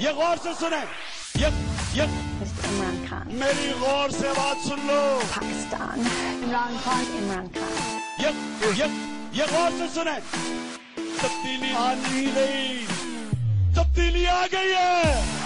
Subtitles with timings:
[0.00, 0.82] ये गौर से सुने
[1.42, 1.48] ये
[1.98, 2.04] ये
[2.40, 2.62] Mr.
[2.68, 3.26] Imran Khan.
[3.42, 5.00] मेरी गौर से बात सुन लो
[5.34, 5.96] Pakistan.
[6.46, 7.04] Imran Khan.
[7.20, 7.70] Imran Khan.
[8.24, 8.30] ये
[8.80, 8.86] ये
[9.38, 10.16] ये गौर से सुने
[11.22, 12.66] तब्दीली आ नहीं गई
[13.76, 15.42] तब्दीली आ गई है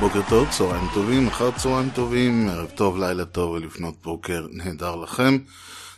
[0.00, 5.38] בוקר טוב, צהריים טובים, אחר צהריים טובים, ערב טוב, לילה טוב ולפנות בוקר נהדר לכם.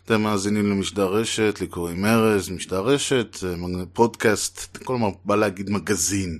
[0.07, 5.69] אתם מאזינים למשדר רשת, לי קוראים ארז, משדר רשת, אה, פודקאסט, כל הזמן בא להגיד
[5.69, 6.39] מגזין.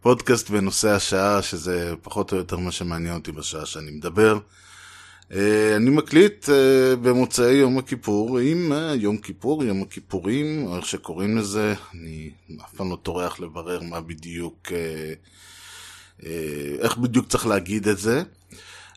[0.00, 4.38] פודקאסט בנושא השעה, שזה פחות או יותר מה שמעניין אותי בשעה שאני מדבר.
[5.32, 11.38] אה, אני מקליט אה, במוצאי יום הכיפור, עם יום כיפור, יום הכיפורים, או איך שקוראים
[11.38, 12.30] לזה, אני
[12.64, 14.72] אף פעם לא טורח לברר מה בדיוק...
[16.80, 18.22] איך בדיוק צריך להגיד את זה.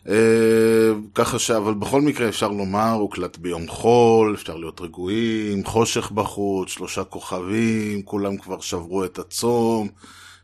[0.08, 1.50] אה, ככה ש...
[1.50, 8.02] אבל בכל מקרה אפשר לומר, הוקלט ביום חול, אפשר להיות רגועים, חושך בחוץ, שלושה כוכבים,
[8.02, 9.88] כולם כבר שברו את הצום,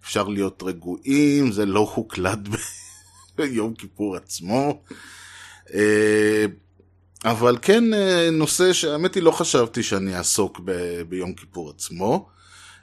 [0.05, 2.39] אפשר להיות רגועים, זה לא הוקלט
[3.37, 4.83] ביום כיפור עצמו.
[5.75, 6.45] אה,
[7.25, 12.29] אבל כן אה, נושא שהאמת היא לא חשבתי שאני אעסוק ב- ביום כיפור עצמו.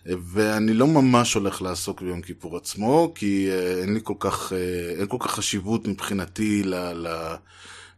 [0.06, 5.00] ואני לא ממש הולך לעסוק ביום כיפור עצמו, כי אה, אין לי כל כך, אה,
[5.00, 7.36] אין כל כך חשיבות מבחינתי ל, ל,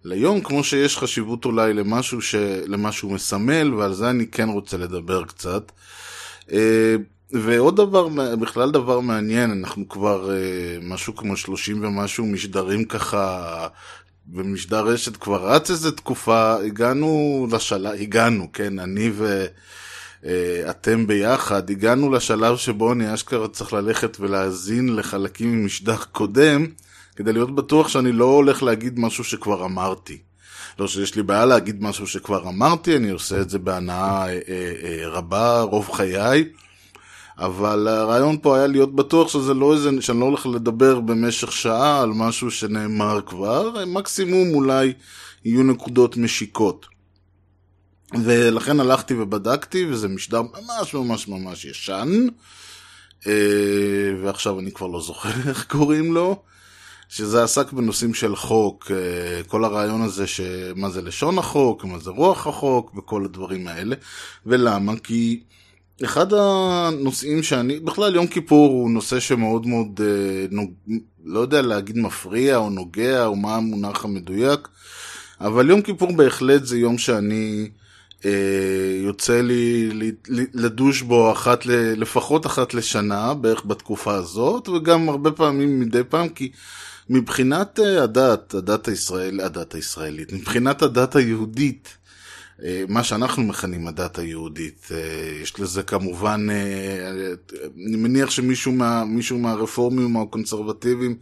[0.04, 2.36] ליום, כמו שיש חשיבות אולי למשהו, ש,
[2.68, 5.72] למשהו מסמל, ועל זה אני כן רוצה לדבר קצת.
[6.52, 6.96] אה,
[7.32, 10.30] ועוד דבר, בכלל דבר מעניין, אנחנו כבר
[10.82, 13.68] משהו כמו 30 ומשהו משדרים ככה,
[14.26, 19.46] במשדר רשת כבר רץ איזה תקופה, הגענו לשלב, הגענו, כן, אני ו...
[20.26, 26.66] אה, אתם ביחד, הגענו לשלב שבו אני אשכרה צריך ללכת ולהאזין לחלקים ממשדר קודם,
[27.16, 30.18] כדי להיות בטוח שאני לא הולך להגיד משהו שכבר אמרתי.
[30.80, 34.74] לא שיש לי בעיה להגיד משהו שכבר אמרתי, אני עושה את זה בהנאה אה, אה,
[34.84, 36.46] אה, רבה רוב חיי,
[37.38, 42.02] אבל הרעיון פה היה להיות בטוח שזה לא איזה, שאני לא הולך לדבר במשך שעה
[42.02, 44.94] על משהו שנאמר כבר, מקסימום אולי
[45.46, 46.93] יהיו נקודות משיקות.
[48.24, 52.28] ולכן הלכתי ובדקתי, וזה משדר ממש ממש ממש ישן,
[53.28, 53.34] אה,
[54.22, 56.42] ועכשיו אני כבר לא זוכר איך קוראים לו,
[57.10, 62.10] שזה עסק בנושאים של חוק, אה, כל הרעיון הזה שמה זה לשון החוק, מה זה
[62.10, 63.96] רוח החוק, וכל הדברים האלה.
[64.46, 64.94] ולמה?
[65.04, 65.44] כי
[66.04, 70.72] אחד הנושאים שאני, בכלל יום כיפור הוא נושא שמאוד מאוד, אה, נוג,
[71.26, 74.68] לא יודע להגיד מפריע או נוגע או מה המונח המדויק,
[75.42, 77.70] אבל יום כיפור בהחלט זה יום שאני...
[78.26, 78.32] אה,
[79.04, 79.90] יוצא לי
[80.54, 86.52] לדוש בו אחת, לפחות אחת לשנה, בערך בתקופה הזאת, וגם הרבה פעמים מדי פעם, כי
[87.10, 91.98] מבחינת אה, הדת, הדת הישראל, הדת הישראלית, מבחינת הדת היהודית,
[92.64, 94.90] אה, מה שאנחנו מכנים הדת היהודית,
[95.42, 96.48] יש לזה כמובן,
[97.88, 101.16] אני מניח שמישהו מה, מישהו מהרפורמים או הקונסרבטיבים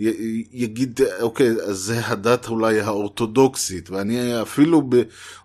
[0.00, 4.90] י- יגיד, אוקיי, אז זה הדת אולי האורתודוקסית, ואני אפילו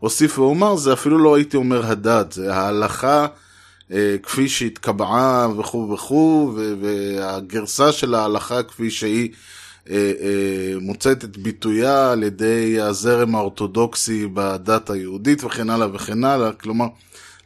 [0.03, 3.27] אוסיף ואומר, זה אפילו לא הייתי אומר הדת, זה ההלכה
[3.91, 9.29] אה, כפי שהתקבעה וכו' וכו', והגרסה של ההלכה כפי שהיא
[9.89, 16.51] אה, אה, מוצאת את ביטויה על ידי הזרם האורתודוקסי בדת היהודית וכן הלאה וכן הלאה,
[16.51, 16.85] כלומר,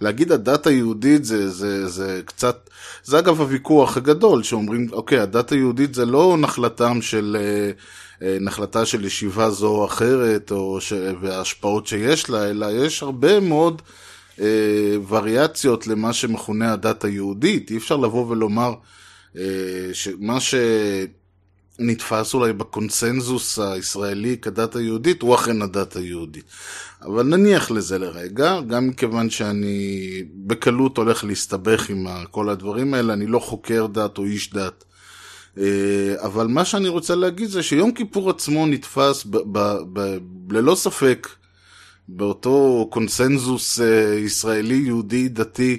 [0.01, 2.69] להגיד הדת היהודית זה, זה, זה קצת,
[3.03, 7.71] זה אגב הוויכוח הגדול, שאומרים, אוקיי, הדת היהודית זה לא נחלתם של, אה,
[8.27, 13.39] אה, נחלתה של ישיבה זו או אחרת, או ש, וההשפעות שיש לה, אלא יש הרבה
[13.39, 13.81] מאוד
[14.41, 17.71] אה, וריאציות למה שמכונה הדת היהודית.
[17.71, 18.73] אי אפשר לבוא ולומר
[19.37, 19.43] אה,
[19.93, 20.55] שמה ש...
[21.79, 26.43] נתפס אולי בקונסנזוס הישראלי כדת היהודית, הוא אכן הדת היהודית.
[27.01, 33.27] אבל נניח לזה לרגע, גם מכיוון שאני בקלות הולך להסתבך עם כל הדברים האלה, אני
[33.27, 34.83] לא חוקר דת או איש דת.
[35.57, 40.17] אה, אבל מה שאני רוצה להגיד זה שיום כיפור עצמו נתפס ב- ב- ב-
[40.51, 41.27] ללא ספק
[42.07, 45.77] באותו קונסנזוס אה, ישראלי, יהודי, דתי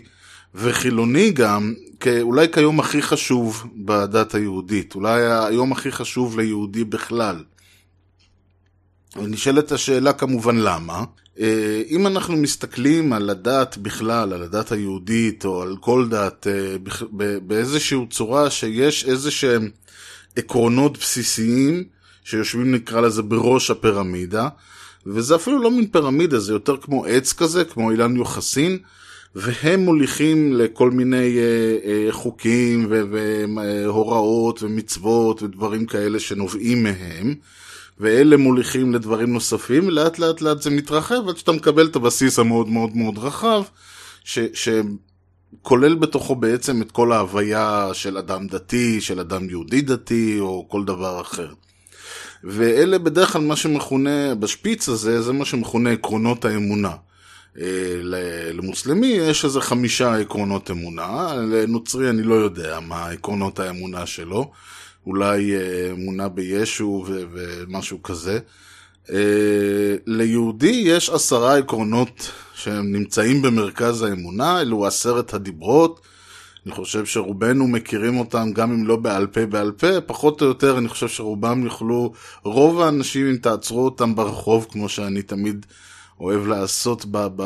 [0.55, 1.75] וחילוני גם,
[2.21, 7.45] אולי כיום הכי חשוב בדת היהודית, אולי היום הכי חשוב ליהודי בכלל.
[9.17, 11.05] ונשאלת השאלה כמובן למה.
[11.41, 16.77] אה, אם אנחנו מסתכלים על הדת בכלל, על הדת היהודית או על כל דת, אה,
[17.47, 19.71] באיזושהי צורה שיש איזה שהם
[20.37, 21.85] עקרונות בסיסיים
[22.25, 24.49] שיושבים נקרא לזה בראש הפירמידה,
[25.07, 28.79] וזה אפילו לא מין פירמידה, זה יותר כמו עץ כזה, כמו אילן יוחסין,
[29.35, 37.35] והם מוליכים לכל מיני אה, אה, חוקים והוראות ומצוות ודברים כאלה שנובעים מהם,
[38.01, 42.69] ואלה מוליכים לדברים נוספים, ולאט לאט לאט זה מתרחב עד שאתה מקבל את הבסיס המאוד
[42.69, 43.63] מאוד מאוד רחב,
[44.25, 44.69] ש,
[45.63, 50.85] כולל בתוכו בעצם את כל ההוויה של אדם דתי, של אדם יהודי דתי, או כל
[50.85, 51.53] דבר אחר.
[52.45, 56.95] ואלה בדרך כלל מה שמכונה, בשפיץ הזה, זה מה שמכונה עקרונות האמונה.
[57.59, 57.65] אה,
[58.53, 64.51] למוסלמי יש איזה חמישה עקרונות אמונה, לנוצרי אני לא יודע מה עקרונות האמונה שלו,
[65.07, 68.39] אולי אה, אמונה בישו ומשהו כזה.
[69.11, 76.01] אה, ליהודי יש עשרה עקרונות שהם נמצאים במרכז האמונה, אלו עשרת הדיברות.
[76.67, 80.79] אני חושב שרובנו מכירים אותם גם אם לא בעל פה בעל פה, פחות או יותר
[80.79, 82.13] אני חושב שרובם יוכלו,
[82.43, 85.67] רוב האנשים אם תעצרו אותם ברחוב כמו שאני תמיד
[86.21, 87.43] אוהב לעשות ב, ב,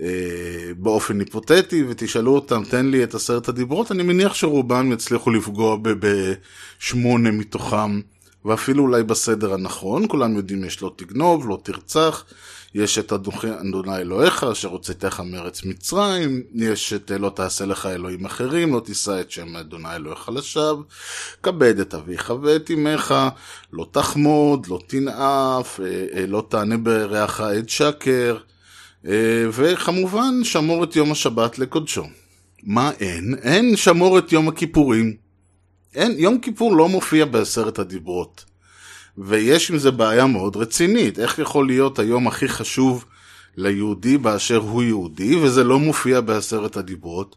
[0.00, 5.76] אה, באופן היפותטי ותשאלו אותם תן לי את עשרת הדיברות, אני מניח שרובם יצליחו לפגוע
[5.82, 8.00] בשמונה מתוכם
[8.44, 12.24] ואפילו אולי בסדר הנכון, כולם יודעים יש לא תגנוב, לא תרצח,
[12.74, 18.74] יש את אדוני אלוהיך אשר הוצאתך מארץ מצרים, יש את לא תעשה לך אלוהים אחרים,
[18.74, 20.82] לא תישא את שם אדוני אלוהיך לשווא,
[21.42, 23.14] כבד את אביך ואת אמך,
[23.72, 28.36] לא תחמוד, לא תנאף, אה, אה, לא תענה ברעך עד שקר,
[29.06, 32.04] אה, וכמובן שמור את יום השבת לקודשו.
[32.62, 33.34] מה אין?
[33.42, 35.16] אין שמור את יום הכיפורים.
[35.94, 38.44] אין, יום כיפור לא מופיע בעשרת הדיברות.
[39.18, 41.18] ויש עם זה בעיה מאוד רצינית.
[41.18, 43.04] איך יכול להיות היום הכי חשוב
[43.56, 47.36] ליהודי באשר הוא יהודי, וזה לא מופיע בעשרת הדיברות?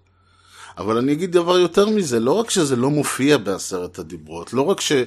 [0.77, 4.81] אבל אני אגיד דבר יותר מזה, לא רק שזה לא מופיע בעשרת הדיברות, לא רק
[4.81, 4.91] ש...
[4.91, 5.03] אה,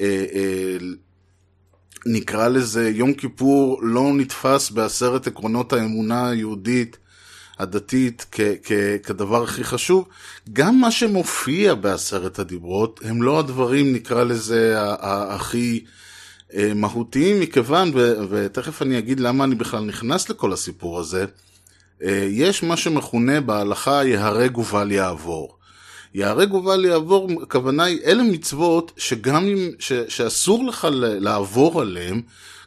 [0.00, 0.76] אה,
[2.48, 6.96] לזה יום כיפור לא נתפס בעשרת עקרונות האמונה היהודית
[7.58, 10.08] הדתית כ- כ- כדבר הכי חשוב,
[10.52, 15.90] גם מה שמופיע בעשרת הדיברות הם לא הדברים, נקרא לזה, הכי אה,
[16.74, 21.24] מהותיים, מכיוון, ו- ותכף אני אגיד למה אני בכלל נכנס לכל הסיפור הזה,
[22.02, 25.56] אה, יש מה שמכונה בהלכה יהרג ובל יעבור.
[26.14, 32.22] יהרג ובל יעבור, הכוונה היא, אלה מצוות שגם אם, ש- שאסור לך לעבור עליהם,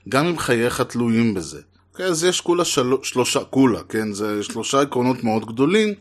[0.09, 1.61] גם אם חייך תלויים בזה.
[1.95, 2.93] כן, אז יש כולה של...
[3.03, 5.93] שלושה, כולה, כן, זה שלושה עקרונות מאוד גדולים,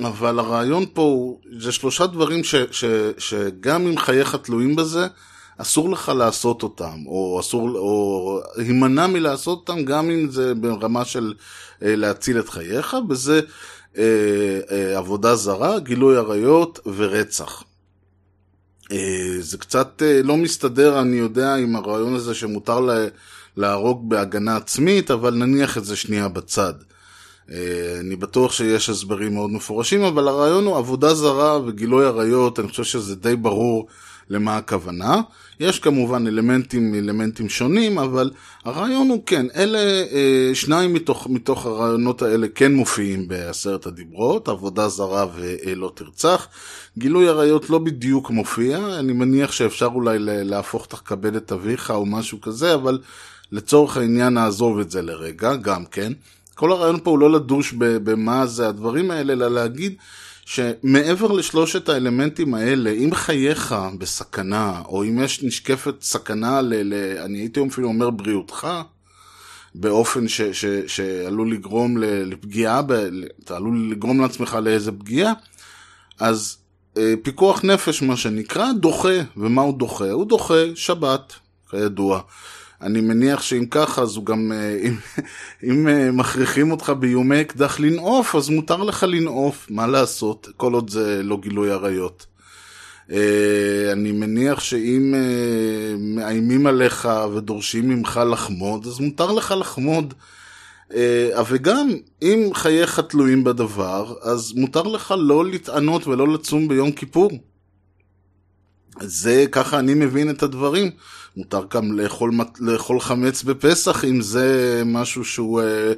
[0.00, 2.84] אבל הרעיון פה הוא, זה שלושה דברים ש, ש,
[3.18, 5.06] שגם אם חייך תלויים בזה,
[5.58, 11.34] אסור לך לעשות אותם, או אסור, או הימנע מלעשות אותם, גם אם זה ברמה של
[11.82, 13.40] אה, להציל את חייך, וזה
[13.98, 17.64] אה, אה, עבודה זרה, גילוי עריות ורצח.
[18.92, 23.06] אה, זה קצת אה, לא מסתדר, אני יודע, עם הרעיון הזה שמותר לה,
[23.56, 26.74] להרוג בהגנה עצמית, אבל נניח את זה שנייה בצד.
[27.50, 32.68] אה, אני בטוח שיש הסברים מאוד מפורשים, אבל הרעיון הוא עבודה זרה וגילוי עריות, אני
[32.68, 33.86] חושב שזה די ברור
[34.30, 35.20] למה הכוונה.
[35.60, 38.30] יש כמובן אלמנטים אלמנטים שונים, אבל
[38.64, 44.88] הרעיון הוא כן, אלה אה, שניים מתוך, מתוך הרעיונות האלה כן מופיעים בעשרת הדיברות, עבודה
[44.88, 46.48] זרה ולא תרצח.
[46.98, 52.40] גילוי עריות לא בדיוק מופיע, אני מניח שאפשר אולי להפוך תכבד את אביך או משהו
[52.40, 52.98] כזה, אבל
[53.52, 56.12] לצורך העניין נעזוב את זה לרגע, גם כן.
[56.54, 59.94] כל הרעיון פה הוא לא לדוש במה זה הדברים האלה, אלא להגיד
[60.52, 67.38] שמעבר לשלושת האלמנטים האלה, אם חייך בסכנה, או אם יש נשקפת סכנה, ל, ל, אני
[67.38, 68.68] הייתי אפילו אומר בריאותך,
[69.74, 72.82] באופן ש, ש, שעלול לגרום לפגיעה,
[73.44, 75.32] אתה עלול לגרום לעצמך לאיזה פגיעה,
[76.20, 76.56] אז
[76.98, 79.18] אה, פיקוח נפש, מה שנקרא, דוחה.
[79.36, 80.10] ומה הוא דוחה?
[80.10, 81.32] הוא דוחה שבת,
[81.70, 82.20] כידוע.
[82.82, 84.96] אני מניח שאם ככה, אז הוא גם, אה, אם,
[85.70, 90.90] אם אה, מכריחים אותך באיומי אקדח לנעוף, אז מותר לך לנעוף, מה לעשות, כל עוד
[90.90, 92.26] זה לא גילוי עריות.
[93.12, 95.14] אה, אני מניח שאם
[95.98, 100.14] מאיימים עליך ודורשים ממך לחמוד, אז מותר לך לחמוד.
[101.48, 101.88] וגם,
[102.22, 107.30] אם חייך תלויים בדבר, אז מותר לך לא לטענות ולא לצום ביום כיפור.
[109.00, 110.90] זה, ככה אני מבין את הדברים.
[111.36, 115.92] מותר גם לאכול, לאכול חמץ בפסח אם זה משהו שהוא אה,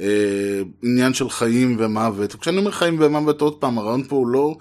[0.00, 2.34] אה, עניין של חיים ומוות.
[2.34, 4.56] כשאני אומר חיים ומוות, עוד פעם, הרעיון פה הוא לא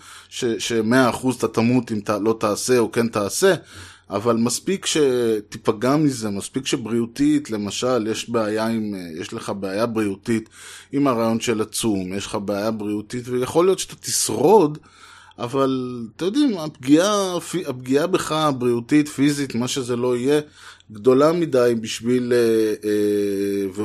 [0.60, 3.56] שמאה אחוז אתה תמות אם אתה לא תעשה או כן תעשה,
[4.10, 10.50] אבל מספיק שתיפגע מזה, מספיק שבריאותית, למשל, יש בעיה עם, אה, יש לך בעיה בריאותית
[10.92, 14.78] עם הרעיון של הצום, יש לך בעיה בריאותית, ויכול להיות שאתה תשרוד,
[15.40, 20.42] אבל אתם יודעים, הפגיעה, הפגיעה בך, הבריאותית, פיזית, מה שזה לא יהיה,
[20.92, 23.84] גדולה מדי בשביל, אה, אה,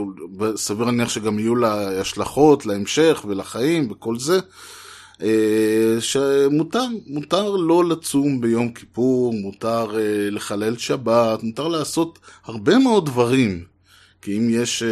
[0.54, 4.38] וסביר להניח שגם יהיו לה השלכות להמשך ולחיים וכל זה,
[5.22, 9.86] אה, שמותר מותר לא לצום ביום כיפור, מותר
[10.30, 13.64] לחלל שבת, מותר לעשות הרבה מאוד דברים,
[14.22, 14.82] כי אם יש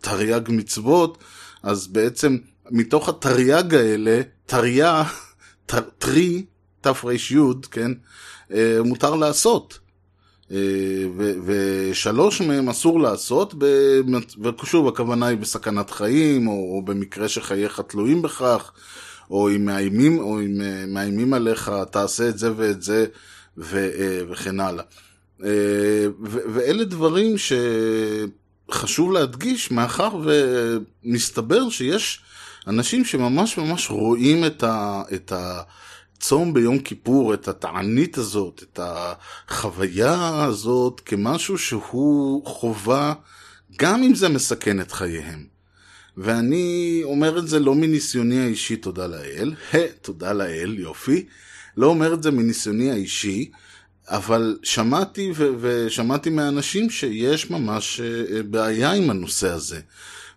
[0.00, 1.18] תרי"ג מצוות,
[1.62, 2.36] אז בעצם
[2.70, 5.25] מתוך התרי"ג האלה, תרי"ע, ת-
[5.66, 6.44] טרי,
[6.80, 7.18] תר"י,
[7.70, 7.90] כן,
[8.52, 9.78] אה, מותר לעשות.
[10.52, 10.56] אה,
[11.46, 13.54] ושלוש מהם אסור לעשות,
[14.62, 18.72] ושוב, הכוונה היא בסכנת חיים, או, או במקרה שחייך תלויים בכך,
[19.30, 23.06] או אם מאיימים, או אם אה, מאיימים עליך, תעשה את זה ואת זה,
[23.58, 24.84] ו- וכן הלאה.
[25.44, 27.34] אה, ואלה דברים
[28.68, 30.08] שחשוב להדגיש, מאחר
[31.04, 32.22] ומסתבר שיש
[32.66, 40.44] אנשים שממש ממש רואים את, ה- את הצום ביום כיפור, את התענית הזאת, את החוויה
[40.44, 43.14] הזאת, כמשהו שהוא חובה,
[43.78, 45.46] גם אם זה מסכן את חייהם.
[46.16, 49.54] ואני אומר את זה לא מניסיוני האישי, תודה לאל,
[50.02, 51.24] תודה לאל, יופי,
[51.76, 53.50] לא אומר את זה מניסיוני האישי,
[54.08, 59.80] אבל שמעתי ו- ושמעתי מהאנשים שיש ממש אה, בעיה עם הנושא הזה.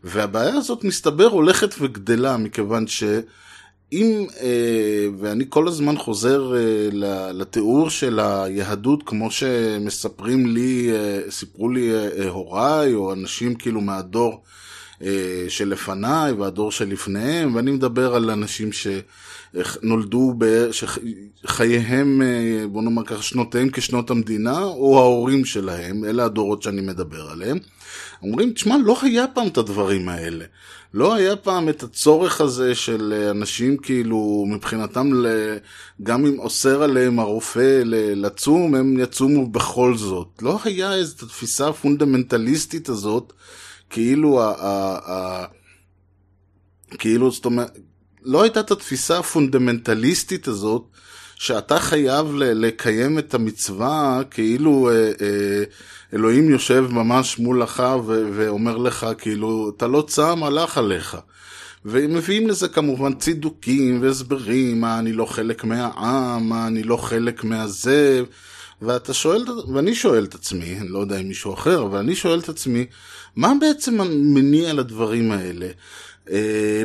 [0.03, 8.19] והבעיה הזאת מסתבר הולכת וגדלה, מכיוון שאם, אה, ואני כל הזמן חוזר אה, לתיאור של
[8.19, 11.91] היהדות כמו שמספרים לי, אה, סיפרו לי
[12.27, 14.43] הוריי, או אנשים כאילו מהדור
[15.49, 20.67] שלפניי והדור שלפניהם, ואני מדבר על אנשים שנולדו, ב...
[20.71, 27.29] שחייהם, אה, בוא נאמר ככה, שנותיהם כשנות המדינה, או ההורים שלהם, אלה הדורות שאני מדבר
[27.29, 27.57] עליהם.
[28.23, 30.45] אומרים, תשמע, לא היה פעם את הדברים האלה.
[30.93, 35.11] לא היה פעם את הצורך הזה של אה, אנשים כאילו, מבחינתם.
[36.03, 37.81] גם אם אוסר עליהם הרופא
[38.15, 40.27] לצום, הם יצומו בכל זאת.
[40.41, 43.33] לא היה איזו תפיסה הפונדמנטליסטית הזאת,
[43.89, 44.53] כאילו, ה...
[44.59, 44.97] ה...
[45.11, 45.45] ה...
[46.97, 47.77] כאילו, זאת אומרת,
[48.23, 50.83] לא הייתה את התפיסה הפונדמנטליסטית הזאת,
[51.35, 55.63] שאתה חייב לקיים את המצווה כאילו אה, אה,
[56.13, 61.17] אלוהים יושב ממש מולך ואומר לך כאילו אתה לא צם הלך עליך.
[61.85, 68.23] ומביאים לזה כמובן צידוקים והסברים, מה אני לא חלק מהעם, מה אני לא חלק מהזה,
[68.81, 72.39] ואתה שואל, ואני שואל את עצמי, אני לא יודע אם מישהו אחר, אבל אני שואל
[72.39, 72.85] את עצמי,
[73.39, 75.67] מה בעצם המניע לדברים האלה?
[76.31, 76.83] אה,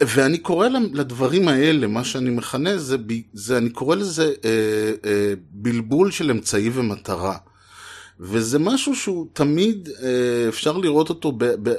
[0.00, 2.96] ואני קורא לדברים האלה, מה שאני מכנה, זה,
[3.32, 4.50] זה אני קורא לזה אה,
[5.04, 7.36] אה, בלבול של אמצעי ומטרה.
[8.20, 9.88] וזה משהו שהוא תמיד,
[10.48, 11.32] אפשר לראות אותו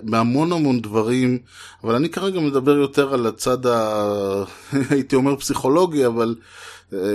[0.03, 1.37] בהמון המון דברים,
[1.83, 4.43] אבל אני כרגע מדבר יותר על הצד, ה...
[4.89, 6.35] הייתי אומר פסיכולוגי, אבל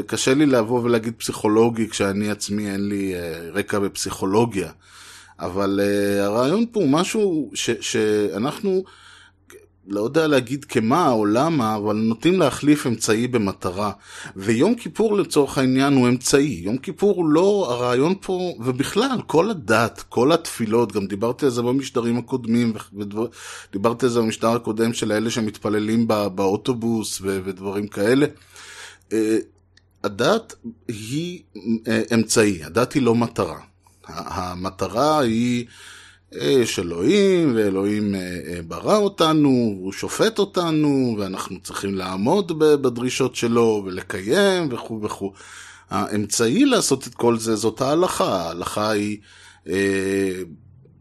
[0.06, 3.14] קשה לי לבוא ולהגיד פסיכולוגי כשאני עצמי אין לי
[3.54, 4.70] רקע בפסיכולוגיה.
[5.40, 8.84] אבל uh, הרעיון פה הוא משהו ש, שאנחנו,
[9.88, 13.92] לא יודע להגיד כמה או למה, אבל נוטים להחליף אמצעי במטרה.
[14.36, 16.60] ויום כיפור לצורך העניין הוא אמצעי.
[16.64, 21.62] יום כיפור הוא לא, הרעיון פה, ובכלל, כל הדת, כל התפילות, גם דיברתי על זה
[21.62, 28.26] במשדרים הקודמים, ודיברתי על זה במשדר הקודם של אלה שמתפללים בא, באוטובוס ו, ודברים כאלה.
[29.10, 29.14] Uh,
[30.04, 30.54] הדת
[30.88, 33.67] היא uh, אמצעי, הדת היא לא מטרה.
[34.08, 35.66] המטרה היא,
[36.32, 38.14] יש אלוהים, ואלוהים
[38.68, 45.32] ברא אותנו, הוא שופט אותנו, ואנחנו צריכים לעמוד בדרישות שלו, ולקיים, וכו' וכו'.
[45.90, 48.42] האמצעי לעשות את כל זה זאת ההלכה.
[48.42, 49.18] ההלכה היא
[49.68, 50.42] אה,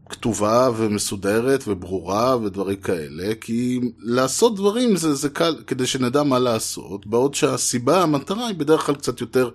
[0.09, 7.07] כתובה ומסודרת וברורה ודברים כאלה, כי לעשות דברים זה, זה קל, כדי שנדע מה לעשות,
[7.07, 9.49] בעוד שהסיבה, המטרה היא בדרך כלל קצת יותר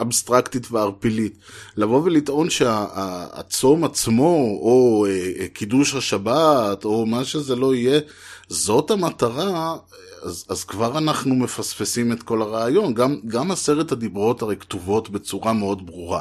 [0.00, 1.38] אבסטרקטית וערפילית.
[1.76, 5.06] לבוא ולטעון שהצום עצמו, או
[5.52, 8.00] קידוש השבת, או מה שזה לא יהיה,
[8.48, 9.76] זאת המטרה,
[10.22, 12.94] אז, אז כבר אנחנו מפספסים את כל הרעיון.
[12.94, 16.20] גם, גם עשרת הדיברות הרי כתובות בצורה מאוד ברורה.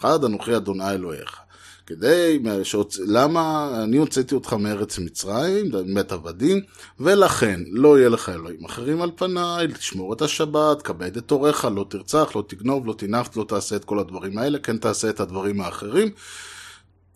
[0.00, 1.47] אחד, אנוכי אדוני אלוהיך.
[1.88, 2.98] כדי, שהוצ...
[3.06, 6.60] למה אני הוצאתי אותך מארץ מצרים, מת עבדים,
[7.00, 11.86] ולכן לא יהיה לך אלוהים אחרים על פניי, תשמור את השבת, כבד את הוריך, לא
[11.90, 15.60] תרצח, לא תגנוב, לא תנפת, לא תעשה את כל הדברים האלה, כן תעשה את הדברים
[15.60, 16.08] האחרים,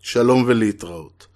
[0.01, 1.32] שלום ולהתראות.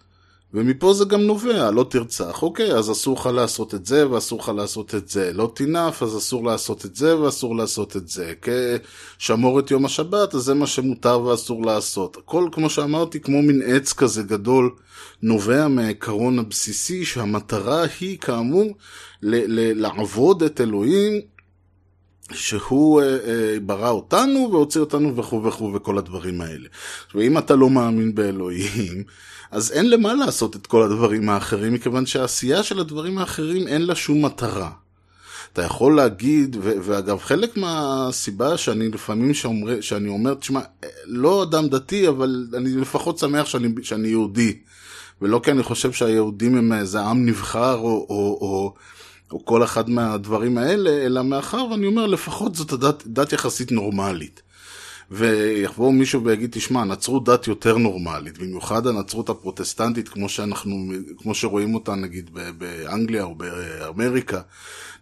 [0.56, 4.52] ומפה זה גם נובע, לא תרצח, אוקיי, אז אסור לך לעשות את זה ואסור לך
[4.56, 5.32] לעשות את זה.
[5.32, 8.32] לא תינף, אז אסור לעשות את זה ואסור לעשות את זה.
[9.18, 12.16] שמור את יום השבת, אז זה מה שמותר ואסור לעשות.
[12.16, 14.70] הכל, כמו שאמרתי, כמו מין עץ כזה גדול,
[15.22, 18.74] נובע מהעיקרון הבסיסי שהמטרה היא, כאמור,
[19.22, 21.20] ל- ל- לעבוד את אלוהים
[22.32, 26.68] שהוא אה, אה, ברא אותנו והוציא אותנו וכו' וכו' וכל הדברים האלה.
[27.14, 29.04] ואם אתה לא מאמין באלוהים,
[29.50, 33.94] אז אין למה לעשות את כל הדברים האחרים, מכיוון שהעשייה של הדברים האחרים אין לה
[33.94, 34.70] שום מטרה.
[35.52, 40.60] אתה יכול להגיד, ו- ואגב, חלק מהסיבה שאני לפעמים שאומר, שאני אומר, תשמע,
[41.04, 44.58] לא אדם דתי, אבל אני לפחות שמח שאני, שאני יהודי.
[45.22, 48.74] ולא כי אני חושב שהיהודים הם איזה עם נבחר, או, או, או
[49.32, 54.42] או כל אחד מהדברים האלה, אלא מאחר ואני אומר, לפחות זאת דת, דת יחסית נורמלית.
[55.10, 61.74] ויבוא מישהו ויגיד, תשמע, הנצרות דת יותר נורמלית, במיוחד הנצרות הפרוטסטנטית, כמו שאנחנו, כמו שרואים
[61.74, 64.40] אותה נגיד באנגליה או באמריקה.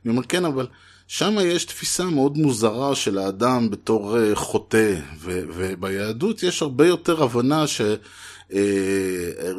[0.05, 0.67] אני אומר, כן, אבל
[1.09, 7.67] שם יש תפיסה מאוד מוזרה של האדם בתור אה, חוטא, וביהדות יש הרבה יותר הבנה
[7.67, 7.81] ש...
[8.53, 8.59] אה,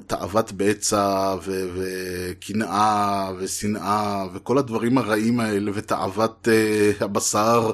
[0.08, 7.72] תאוות בצע וקנאה ושנאה וכל הדברים הרעים האלה ותאוות אה, הבשר,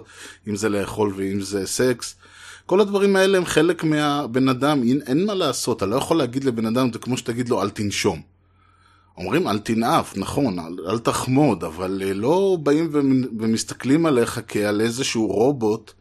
[0.48, 2.16] אם זה לאכול ואם זה סקס.
[2.66, 6.44] כל הדברים האלה הם חלק מהבן אדם, אין, אין מה לעשות, אתה לא יכול להגיד
[6.44, 8.22] לבן אדם, זה כמו שתגיד לו אל תנשום.
[9.18, 12.90] אומרים אל תנאף, נכון, אל, אל תחמוד, אבל אה, לא באים
[13.40, 15.92] ומסתכלים עליך כעל איזשהו רובוט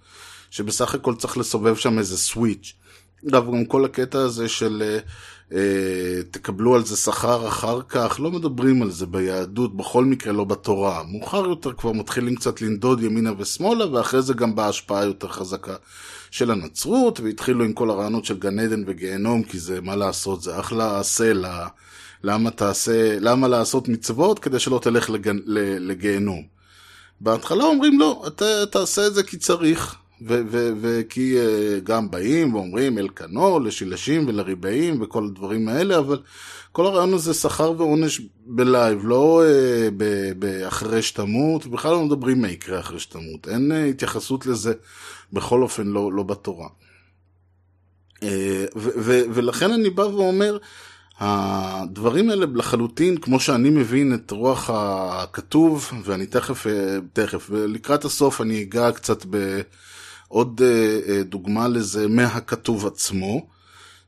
[0.50, 2.74] שבסך הכל צריך לסובב שם איזה סוויץ'.
[3.28, 4.98] אגב, גם כל הקטע הזה של אה,
[5.52, 10.44] אה, תקבלו על זה שכר אחר כך, לא מדברים על זה ביהדות, בכל מקרה לא
[10.44, 11.02] בתורה.
[11.08, 15.74] מאוחר יותר כבר מתחילים קצת לנדוד ימינה ושמאלה, ואחרי זה גם באה השפעה יותר חזקה
[16.30, 20.60] של הנצרות, והתחילו עם כל הרעיונות של גן עדן וגיהנום, כי זה, מה לעשות, זה
[20.60, 21.66] אחלה סלע.
[22.24, 25.10] למה תעשה, למה לעשות מצוות כדי שלא תלך
[25.78, 26.42] לגיהנום.
[27.20, 29.96] בהתחלה אומרים לא, אתה תעשה את זה כי צריך,
[30.26, 36.22] וכי uh, גם באים ואומרים אלקנו לשילשים ולריבעים וכל הדברים האלה, אבל
[36.72, 42.80] כל הרעיון הזה שכר ועונש בלייב, לא uh, אחרי שתמות, בכלל לא מדברים מה יקרה
[42.80, 44.72] אחרי שתמות, אין uh, התייחסות לזה
[45.32, 46.68] בכל אופן לא, לא בתורה.
[49.06, 50.58] ולכן אני בא ואומר,
[51.20, 56.66] הדברים האלה לחלוטין, כמו שאני מבין את רוח הכתוב, ואני תכף,
[57.12, 59.26] תכף, ולקראת הסוף אני אגע קצת
[60.30, 60.60] בעוד
[61.24, 63.46] דוגמה לזה מהכתוב עצמו,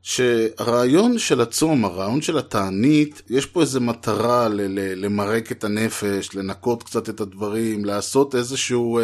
[0.03, 4.49] שהרעיון של הצום, הרעיון של התענית, יש פה איזו מטרה
[4.97, 9.01] למרק את הנפש, לנקות קצת את הדברים, לעשות איזשהו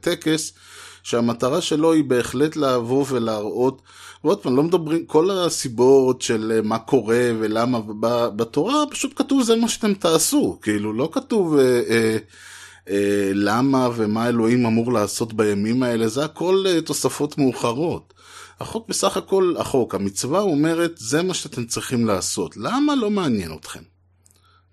[0.00, 0.52] טקס,
[1.02, 3.82] שהמטרה שלו היא בהחלט לבוא ולהראות
[4.24, 7.80] ועוד פעם, לא מדברים, כל הסיבות של אה, מה קורה ולמה,
[8.36, 12.16] בתורה פשוט כתוב זה מה שאתם תעשו, כאילו לא כתוב אה, אה, אה,
[13.34, 18.14] למה ומה אלוהים אמור לעשות בימים האלה, זה הכל אה, תוספות מאוחרות.
[18.60, 22.56] החוק בסך הכל, החוק, המצווה אומרת, זה מה שאתם צריכים לעשות.
[22.56, 23.82] למה לא מעניין אתכם?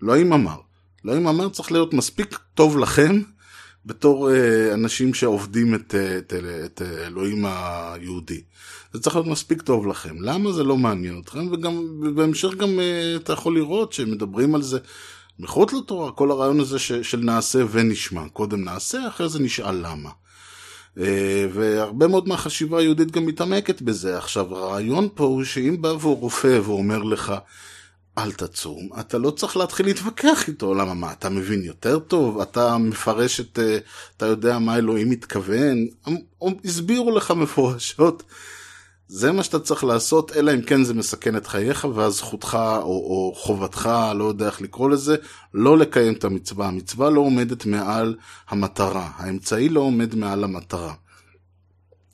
[0.04, 0.58] אם אמר.
[1.06, 3.22] אם אמר צריך להיות מספיק טוב לכם,
[3.86, 8.42] בתור אה, אנשים שעובדים את, אה, את, את, את אלוהים היהודי.
[8.94, 10.16] זה צריך להיות מספיק טוב לכם.
[10.22, 11.52] למה זה לא מעניין אתכם?
[11.52, 14.80] וגם בהמשך גם אה, אתה יכול לראות שמדברים על זה
[15.40, 18.30] מחוץ לתורה, כל הרעיון הזה ש, של נעשה ונשמע.
[18.34, 20.10] קודם נעשה, אחרי זה נשאל למה.
[21.54, 24.18] והרבה מאוד מהחשיבה היהודית גם מתעמקת בזה.
[24.18, 27.34] עכשיו, הרעיון פה הוא שאם בא רופא ואומר לך,
[28.18, 32.78] אל תצום, אתה לא צריך להתחיל להתווכח איתו, למה מה, אתה מבין יותר טוב, אתה
[32.78, 33.78] מפרש את, אה,
[34.18, 35.88] אתה יודע מה אלוהים מתכוון,
[36.66, 38.24] הסבירו לך מפורשות,
[39.08, 42.84] זה מה שאתה צריך לעשות, אלא אם כן זה מסכן את חייך, ואז זכותך או,
[42.84, 45.16] או חובתך, לא יודע איך לקרוא לזה,
[45.54, 46.68] לא לקיים את המצווה.
[46.68, 48.16] המצווה לא עומדת מעל
[48.50, 50.94] המטרה, האמצעי לא עומד מעל המטרה.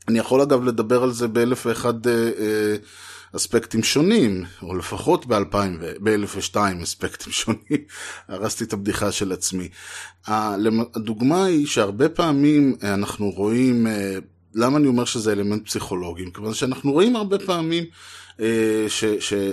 [0.07, 2.75] אני יכול אגב לדבר על זה באלף ואחד אה, אה,
[3.35, 7.83] אספקטים שונים, או לפחות ב-2002 אספקטים שונים,
[8.27, 9.69] הרסתי את הבדיחה של עצמי.
[10.27, 14.17] הדוגמה היא שהרבה פעמים אנחנו רואים, אה,
[14.55, 16.25] למה אני אומר שזה אלמנט פסיכולוגי?
[16.25, 17.83] מכיוון שאנחנו רואים הרבה פעמים
[18.39, 18.85] אה,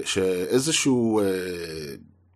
[0.04, 1.20] שאיזשהו...
[1.20, 1.24] אה,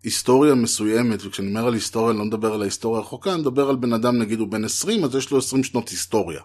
[0.03, 3.75] היסטוריה מסוימת, וכשאני אומר על היסטוריה אני לא מדבר על ההיסטוריה הרחוקה, אני מדבר על
[3.75, 6.41] בן אדם נגיד הוא בן 20, אז יש לו 20 שנות היסטוריה.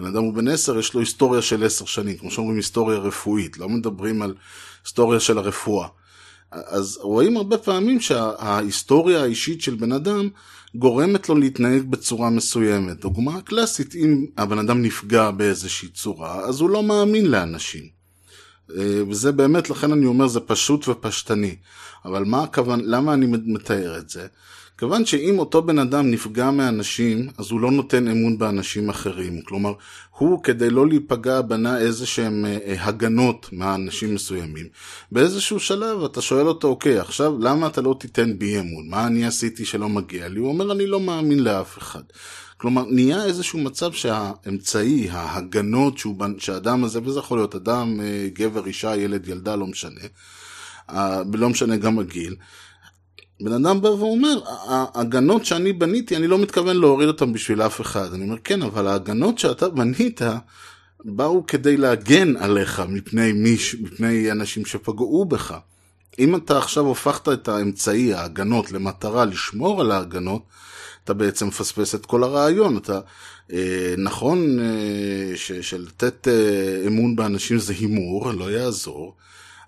[0.00, 3.58] בן אדם הוא בן עשר, יש לו היסטוריה של עשר שנים, כמו שאומרים היסטוריה רפואית,
[3.58, 4.34] לא מדברים על
[4.84, 5.88] היסטוריה של הרפואה.
[6.52, 10.28] אז רואים הרבה פעמים שההיסטוריה האישית של בן אדם
[10.78, 13.00] גורמת לו להתנהג בצורה מסוימת.
[13.00, 17.82] דוגמה קלאסית, אם הבן אדם נפגע באיזושהי צורה, אז הוא לא מאמין לאנשים.
[18.76, 21.56] אה, וזה באמת, לכן אני אומר, זה פשוט ופשטני.
[22.04, 24.26] אבל מה הכוון, למה אני מתאר את זה?
[24.78, 29.42] כיוון שאם אותו בן אדם נפגע מאנשים, אז הוא לא נותן אמון באנשים אחרים.
[29.42, 29.72] כלומר,
[30.18, 34.66] הוא כדי לא להיפגע בנה איזה שהם אה, אה, הגנות מאנשים מסוימים.
[35.12, 38.88] באיזשהו שלב אתה שואל אותו, אוקיי, עכשיו למה אתה לא תיתן בי אמון?
[38.88, 40.38] מה אני עשיתי שלא מגיע לי?
[40.38, 42.02] הוא אומר, אני לא מאמין לאף אחד.
[42.56, 48.66] כלומר, נהיה איזשהו מצב שהאמצעי, ההגנות שהוא, שהאדם הזה, וזה יכול להיות אדם, אה, גבר,
[48.66, 50.00] אישה, ילד, ילדה, לא משנה,
[51.32, 52.36] לא משנה גם הגיל,
[53.40, 58.14] בן אדם בא ואומר, ההגנות שאני בניתי, אני לא מתכוון להוריד אותן בשביל אף אחד.
[58.14, 60.20] אני אומר, כן, אבל ההגנות שאתה בנית,
[61.04, 65.58] באו כדי להגן עליך מפני, מיש, מפני אנשים שפגעו בך.
[66.18, 70.42] אם אתה עכשיו הופכת את האמצעי, ההגנות, למטרה לשמור על ההגנות,
[71.04, 72.76] אתה בעצם מפספס את כל הרעיון.
[72.76, 73.00] אתה,
[73.52, 79.14] אה, נכון אה, שלתת אה, אמון באנשים זה הימור, לא יעזור,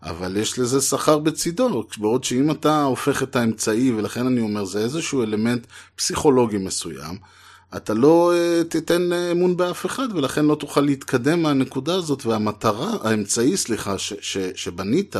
[0.03, 4.79] אבל יש לזה שכר בצידו, בעוד שאם אתה הופך את האמצעי, ולכן אני אומר, זה
[4.79, 7.19] איזשהו אלמנט פסיכולוגי מסוים,
[7.77, 12.91] אתה לא uh, תיתן uh, אמון באף אחד, ולכן לא תוכל להתקדם מהנקודה הזאת, והמטרה,
[13.03, 15.17] האמצעי, סליחה, ש, ש, שבנית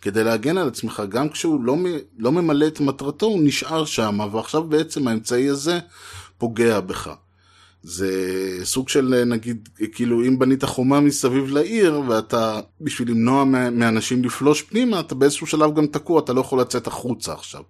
[0.00, 1.76] כדי להגן על עצמך, גם כשהוא לא,
[2.18, 5.78] לא ממלא את מטרתו, הוא נשאר שם, ועכשיו בעצם האמצעי הזה
[6.38, 7.10] פוגע בך.
[7.82, 8.10] זה
[8.64, 14.62] סוג של אה, נגיד, כאילו אם בנית חומה מסביב לעיר ואתה, בשביל למנוע מאנשים לפלוש
[14.62, 17.62] פנימה, אתה באיזשהו שלב גם תקוע, אתה לא יכול לצאת החוצה עכשיו.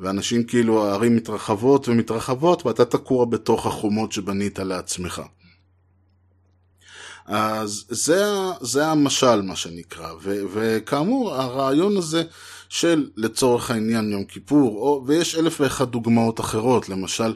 [0.00, 5.22] ואנשים כאילו, הערים מתרחבות ומתרחבות ואתה תקוע בתוך החומות שבנית לעצמך.
[7.26, 8.24] אז זה,
[8.60, 12.22] זה המשל מה שנקרא, ו, וכאמור הרעיון הזה
[12.68, 17.34] של לצורך העניין יום כיפור, או, ויש אלף ואחת דוגמאות אחרות, למשל,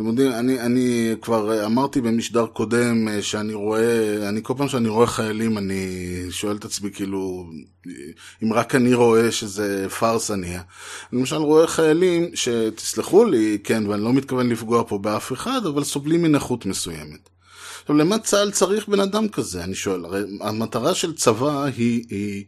[0.00, 4.88] אתם יודעים, אני, אני כבר אמרתי במשדר קודם אה, שאני רואה, אני כל פעם שאני
[4.88, 5.86] רואה חיילים אני
[6.30, 7.46] שואל את עצמי כאילו,
[8.42, 10.56] אם רק אני רואה שזה פארס אני.
[10.56, 10.62] אני
[11.12, 16.22] למשל רואה חיילים שתסלחו לי, כן, ואני לא מתכוון לפגוע פה באף אחד, אבל סובלים
[16.22, 17.28] מנכות מסוימת.
[17.82, 19.64] עכשיו, למה צה"ל צריך בן אדם כזה?
[19.64, 22.44] אני שואל, הרי המטרה של צבא היא, היא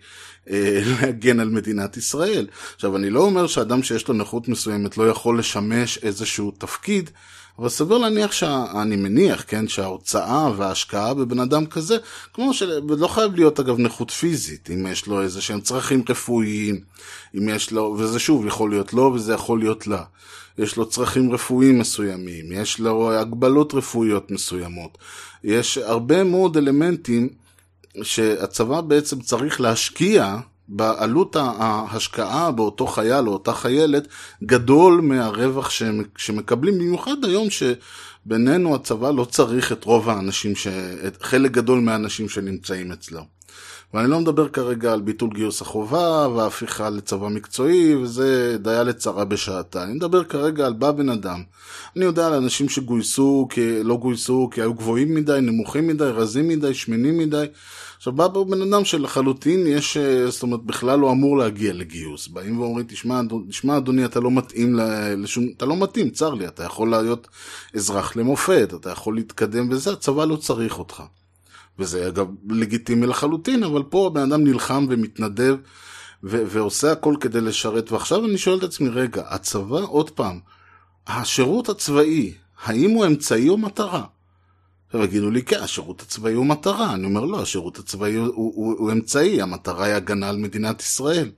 [0.50, 2.46] אה, להגן על מדינת ישראל.
[2.74, 7.10] עכשיו, אני לא אומר שאדם שיש לו נכות מסוימת לא יכול לשמש איזשהו תפקיד,
[7.58, 11.96] אבל סביר להניח שאני מניח, כן, שההוצאה וההשקעה בבן אדם כזה,
[12.34, 16.80] כמו שלא חייב להיות אגב נכות פיזית, אם יש לו איזה שהם צרכים רפואיים,
[17.38, 20.02] אם יש לו, וזה שוב יכול להיות לו וזה יכול להיות לה.
[20.58, 24.98] יש לו צרכים רפואיים מסוימים, יש לו הגבלות רפואיות מסוימות.
[25.44, 27.28] יש הרבה מאוד אלמנטים
[28.02, 30.36] שהצבא בעצם צריך להשקיע
[30.74, 34.08] בעלות ההשקעה באותו חייל או אותה חיילת
[34.44, 35.70] גדול מהרווח
[36.16, 40.66] שמקבלים, במיוחד היום שבינינו הצבא לא צריך את רוב האנשים, ש...
[41.06, 43.22] את חלק גדול מהאנשים שנמצאים אצלו.
[43.94, 49.82] ואני לא מדבר כרגע על ביטול גיוס החובה והפיכה לצבא מקצועי, וזה דיה לצרה בשעתה.
[49.82, 51.42] אני מדבר כרגע על בא בן אדם.
[51.96, 56.48] אני יודע על אנשים שגויסו, כי לא גויסו כי היו גבוהים מדי, נמוכים מדי, רזים
[56.48, 57.46] מדי, שמנים מדי.
[58.02, 59.96] עכשיו בא בן אדם שלחלוטין יש,
[60.28, 62.28] זאת אומרת, בכלל לא אמור להגיע לגיוס.
[62.28, 64.78] באים ואומרים, תשמע, תשמע אדוני, אתה לא מתאים
[65.16, 67.28] לשום, אתה לא מתאים, צר לי, אתה יכול להיות
[67.74, 71.02] אזרח למופת, אתה יכול להתקדם וזה, הצבא לא צריך אותך.
[71.78, 75.56] וזה אגב לגיטימי לחלוטין, אבל פה הבן אדם נלחם ומתנדב
[76.24, 77.92] ו- ועושה הכל כדי לשרת.
[77.92, 80.38] ועכשיו אני שואל את עצמי, רגע, הצבא, עוד פעם,
[81.06, 82.34] השירות הצבאי,
[82.64, 84.04] האם הוא אמצעי או מטרה?
[84.92, 86.94] עכשיו יגידו לי, כן, השירות הצבאי הוא מטרה.
[86.94, 90.80] אני אומר, לא, השירות הצבאי הוא, הוא, הוא, הוא אמצעי, המטרה היא הגנה על מדינת
[90.80, 91.30] ישראל.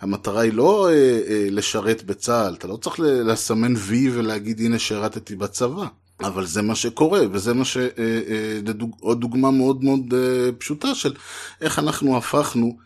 [0.00, 0.92] המטרה היא לא אה,
[1.28, 5.86] אה, לשרת בצה"ל, אתה לא צריך לסמן וי ולהגיד, הנה שירתתי בצבא.
[6.20, 7.76] אבל זה מה שקורה, וזה מה ש...
[7.76, 8.60] אה, אה,
[9.00, 11.14] עוד דוגמה מאוד מאוד אה, פשוטה של
[11.60, 12.76] איך אנחנו הפכנו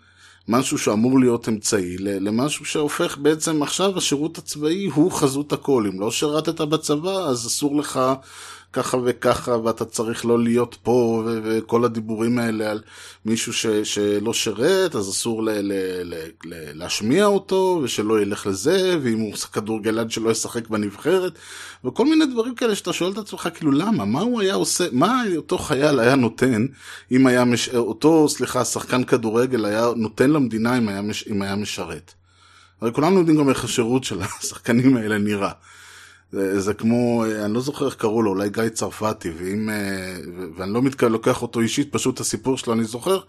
[0.49, 5.87] משהו שאמור להיות אמצעי למשהו שהופך בעצם עכשיו השירות הצבאי הוא חזות הכל.
[5.93, 8.01] אם לא שירתת בצבא אז אסור לך
[8.75, 12.83] ככה וככה, ואתה צריך לא להיות פה, ו- וכל הדיבורים האלה על
[13.25, 18.99] מישהו ש- שלא שירת, אז אסור ל- ל- ל- ל- להשמיע אותו, ושלא ילך לזה,
[19.03, 21.33] ואם הוא כדורגלן שלא ישחק בנבחרת,
[21.85, 24.05] וכל מיני דברים כאלה שאתה שואל את עצמך, כאילו, למה?
[24.05, 26.67] מה הוא היה עושה, מה אותו חייל היה נותן,
[27.13, 27.69] אם היה, מש...
[27.69, 31.29] אותו, סליחה, שחקן כדורגל היה נותן למדינה אם היה, מש...
[31.31, 32.13] אם היה משרת?
[32.81, 35.53] הרי כולנו יודעים גם איך השירות של השחקנים האלה נראה.
[36.35, 40.17] זה, זה כמו, אני לא זוכר איך קראו לו, אולי גיא צרפתי, ואם, אה,
[40.57, 43.21] ואני לא מתכוון לוקח אותו אישית, פשוט הסיפור שלו אני זוכר,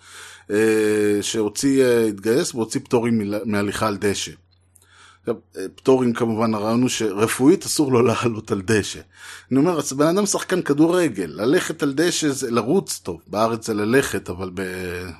[0.51, 4.31] אה, שהוציא, אה, התגייס והוציא פטורים מהליכה על דשא.
[5.75, 8.99] פטורים כמובן, הרעיון הוא שרפואית אסור לו לעלות על דשא.
[9.51, 13.73] אני אומר, אז בן אדם שחקן כדורגל, ללכת על דשא זה לרוץ טוב, בארץ זה
[13.73, 14.61] ללכת, אבל ב...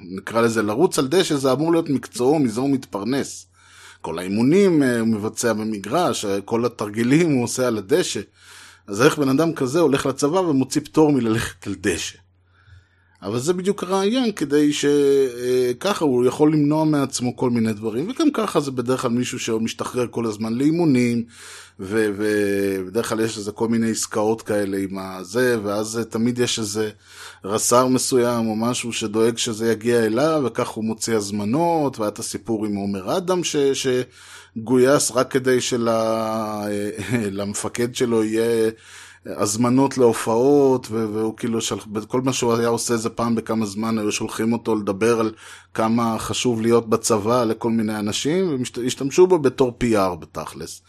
[0.01, 3.47] נקרא לזה לרוץ על דשא זה אמור להיות מקצועו, מזה הוא מתפרנס.
[4.05, 8.19] כל האימונים אה, הוא מבצע במגרש, אה, כל התרגילים הוא עושה על הדשא.
[8.87, 12.17] אז איך בן אדם כזה הולך לצבא ומוציא פטור מללכת על דשא?
[13.25, 18.59] אבל זה בדיוק הרעיון, כדי שככה הוא יכול למנוע מעצמו כל מיני דברים, וגם ככה
[18.59, 21.23] זה בדרך כלל מישהו שמשתחרר כל הזמן לאימונים,
[21.79, 26.89] ובדרך כלל יש איזה כל מיני עסקאות כאלה עם הזה, ואז תמיד יש איזה
[27.45, 32.65] רס"ר מסוים או משהו שדואג שזה יגיע אליו, וכך הוא מוציא הזמנות, והיה את הסיפור
[32.65, 33.55] עם עומר אדם ש...
[33.55, 35.57] שגויס רק כדי
[37.21, 38.71] שלמפקד שלו יהיה...
[39.25, 41.75] הזמנות להופעות, והוא כאילו, של...
[42.07, 45.33] כל מה שהוא היה עושה זה פעם בכמה זמן, היו שולחים אותו לדבר על
[45.73, 50.81] כמה חשוב להיות בצבא לכל מיני אנשים, והשתמשו בו בתור PR בתכלס.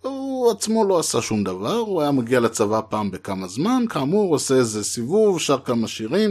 [0.00, 4.54] הוא עצמו לא עשה שום דבר, הוא היה מגיע לצבא פעם בכמה זמן, כאמור, עושה
[4.54, 6.30] איזה סיבוב, שר כמה שירים,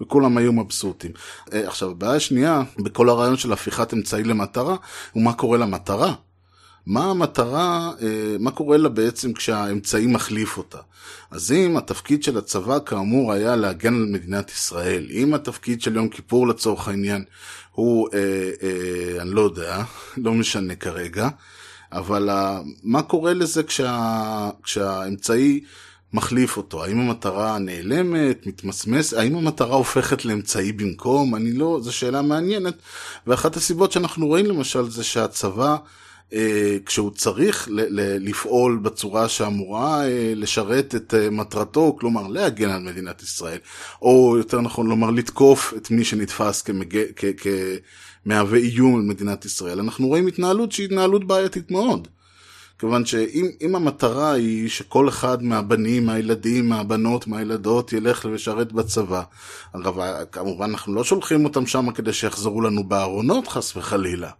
[0.00, 1.10] וכולם היו מבסוטים.
[1.52, 4.76] אה, עכשיו, הבעיה השנייה, בכל הרעיון של הפיכת אמצעי למטרה,
[5.12, 6.14] הוא מה קורה למטרה.
[6.86, 10.78] מה המטרה, אה, מה קורה לה בעצם כשהאמצעי מחליף אותה.
[11.30, 16.08] אז אם התפקיד של הצבא כאמור היה להגן על מדינת ישראל, אם התפקיד של יום
[16.08, 17.24] כיפור לצורך העניין
[17.72, 18.18] הוא, אה,
[18.62, 19.82] אה, אני לא יודע,
[20.24, 21.28] לא משנה כרגע,
[21.92, 22.28] אבל
[22.82, 25.60] מה קורה לזה כשה, כשהאמצעי
[26.12, 26.84] מחליף אותו?
[26.84, 31.34] האם המטרה נעלמת, מתמסמסת, האם המטרה הופכת לאמצעי במקום?
[31.34, 32.74] אני לא, זו שאלה מעניינת,
[33.26, 35.76] ואחת הסיבות שאנחנו רואים למשל זה שהצבא
[36.86, 37.68] כשהוא צריך
[38.20, 43.58] לפעול בצורה שאמורה אה, לשרת את אה, מטרתו, כלומר להגן על מדינת ישראל,
[44.02, 46.64] או יותר נכון לומר לתקוף את מי שנתפס
[48.24, 52.08] כמהווה איום על מדינת ישראל, אנחנו רואים התנהלות שהיא התנהלות בעייתית מאוד.
[52.78, 59.22] כיוון שאם המטרה היא שכל אחד מהבנים, מהילדים, מהבנות, מהילדות ילך לשרת בצבא,
[59.72, 59.94] אגב,
[60.32, 64.30] כמובן אנחנו לא שולחים אותם שם כדי שיחזרו לנו בארונות חס וחלילה.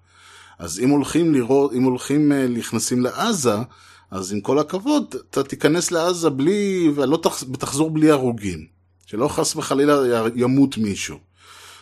[0.58, 3.54] אז אם הולכים לראות, אם הולכים אה, נכנסים לעזה,
[4.10, 7.18] אז עם כל הכבוד, אתה תיכנס לעזה בלי, ולא
[7.58, 8.66] תחזור בלי הרוגים.
[9.06, 9.96] שלא חס וחלילה
[10.34, 11.18] ימות מישהו.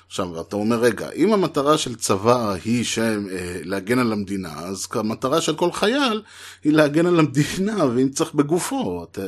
[0.07, 4.87] עכשיו, אתה אומר, רגע, אם המטרה של צבא היא שם, אה, להגן על המדינה, אז
[4.93, 6.23] המטרה של כל חייל
[6.65, 9.07] היא להגן על המדינה, ואם צריך בגופו.
[9.11, 9.23] אתה,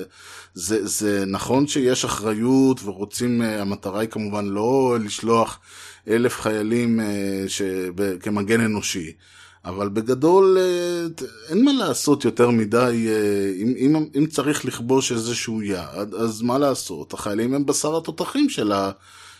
[0.55, 5.59] זה, זה נכון שיש אחריות ורוצים, אה, המטרה היא כמובן לא לשלוח
[6.09, 9.13] אלף חיילים אה, שב, כמגן אנושי.
[9.67, 15.63] אבל בגדול אה, אין מה לעשות יותר מדי, אה, אם, אם, אם צריך לכבוש איזשהו
[15.63, 17.15] יעד, אז מה לעשות?
[17.15, 18.91] החיילים הם בשר התותחים של, ה,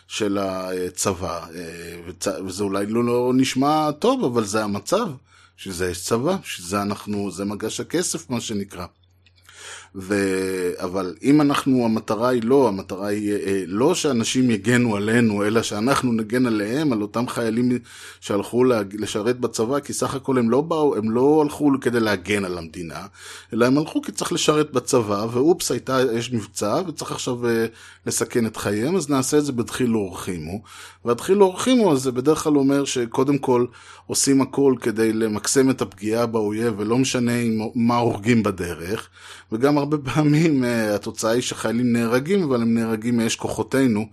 [0.09, 5.09] של הצבא, אה, וזה אולי לא, לא נשמע טוב, אבל זה המצב,
[5.57, 8.87] שזה יש צבא, שזה אנחנו, זה מגש הכסף מה שנקרא.
[9.97, 10.15] ו...
[10.79, 16.13] אבל אם אנחנו, המטרה היא לא, המטרה היא אה, לא שאנשים יגנו עלינו, אלא שאנחנו
[16.13, 17.79] נגן עליהם, על אותם חיילים
[18.21, 22.59] שהלכו לשרת בצבא, כי סך הכל הם לא באו, הם לא הלכו כדי להגן על
[22.59, 23.07] המדינה,
[23.53, 27.67] אלא הם הלכו כי צריך לשרת בצבא, ואופס, הייתה, יש מבצע, וצריך עכשיו אה,
[28.07, 30.63] לסכן את חייהם, אז נעשה את זה בדחילו ורחימו.
[31.05, 33.67] והדחילו ורחימו זה בדרך כלל אומר שקודם כל
[34.07, 37.33] עושים הכל כדי למקסם את הפגיעה באויב, ולא משנה
[37.75, 39.09] מה הורגים בדרך,
[39.53, 44.09] וגם הרבה פעמים uh, התוצאה היא שחיילים נהרגים, אבל הם נהרגים מאש כוחותינו,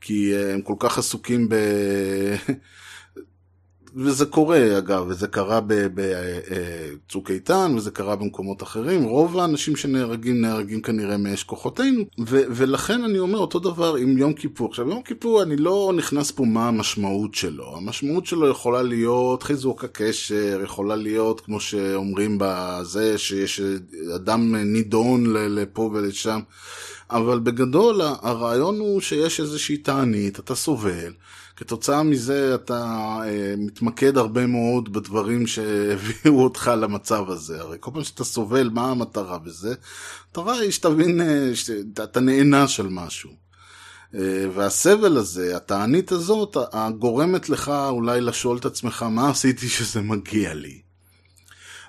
[0.00, 1.54] כי uh, הם כל כך עסוקים ב...
[3.96, 10.82] וזה קורה אגב, וזה קרה בצוק איתן, וזה קרה במקומות אחרים, רוב האנשים שנהרגים נהרגים
[10.82, 14.68] כנראה מאש כוחותינו, ולכן אני אומר אותו דבר עם יום כיפור.
[14.68, 19.84] עכשיו יום כיפור אני לא נכנס פה מה המשמעות שלו, המשמעות שלו יכולה להיות חיזוק
[19.84, 23.60] הקשר, יכולה להיות כמו שאומרים בזה שיש
[24.14, 26.40] אדם נידון לפה ולשם.
[27.10, 31.12] אבל בגדול הרעיון הוא שיש איזושהי תענית, אתה סובל,
[31.58, 32.84] כתוצאה מזה אתה
[33.24, 37.60] אה, מתמקד הרבה מאוד בדברים שהביאו אותך למצב הזה.
[37.60, 39.74] הרי כל פעם שאתה סובל, מה המטרה בזה?
[40.26, 43.30] המטרה היא שתבין אה, שאתה נהנה של משהו.
[44.14, 46.56] אה, והסבל הזה, התענית הזאת,
[46.98, 50.80] גורמת לך אולי לשאול את עצמך, מה עשיתי שזה מגיע לי?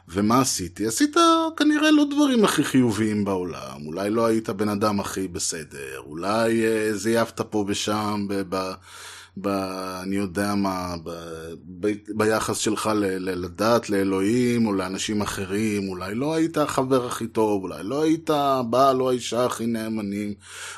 [0.08, 0.88] ומה עשיתי?
[0.88, 1.16] עשית
[1.58, 6.94] כנראה לא דברים הכי חיוביים בעולם, אולי לא היית בן אדם הכי בסדר, אולי אה,
[6.94, 8.72] זייפת פה ושם, ב, ב,
[9.42, 9.48] ב,
[10.04, 11.10] אני יודע מה, ב,
[11.80, 17.28] ב, ביחס שלך ל, ל, לדת, לאלוהים, או לאנשים אחרים, אולי לא היית החבר הכי
[17.28, 20.34] טוב, אולי לא היית הבעל או האישה הכי נאמנים,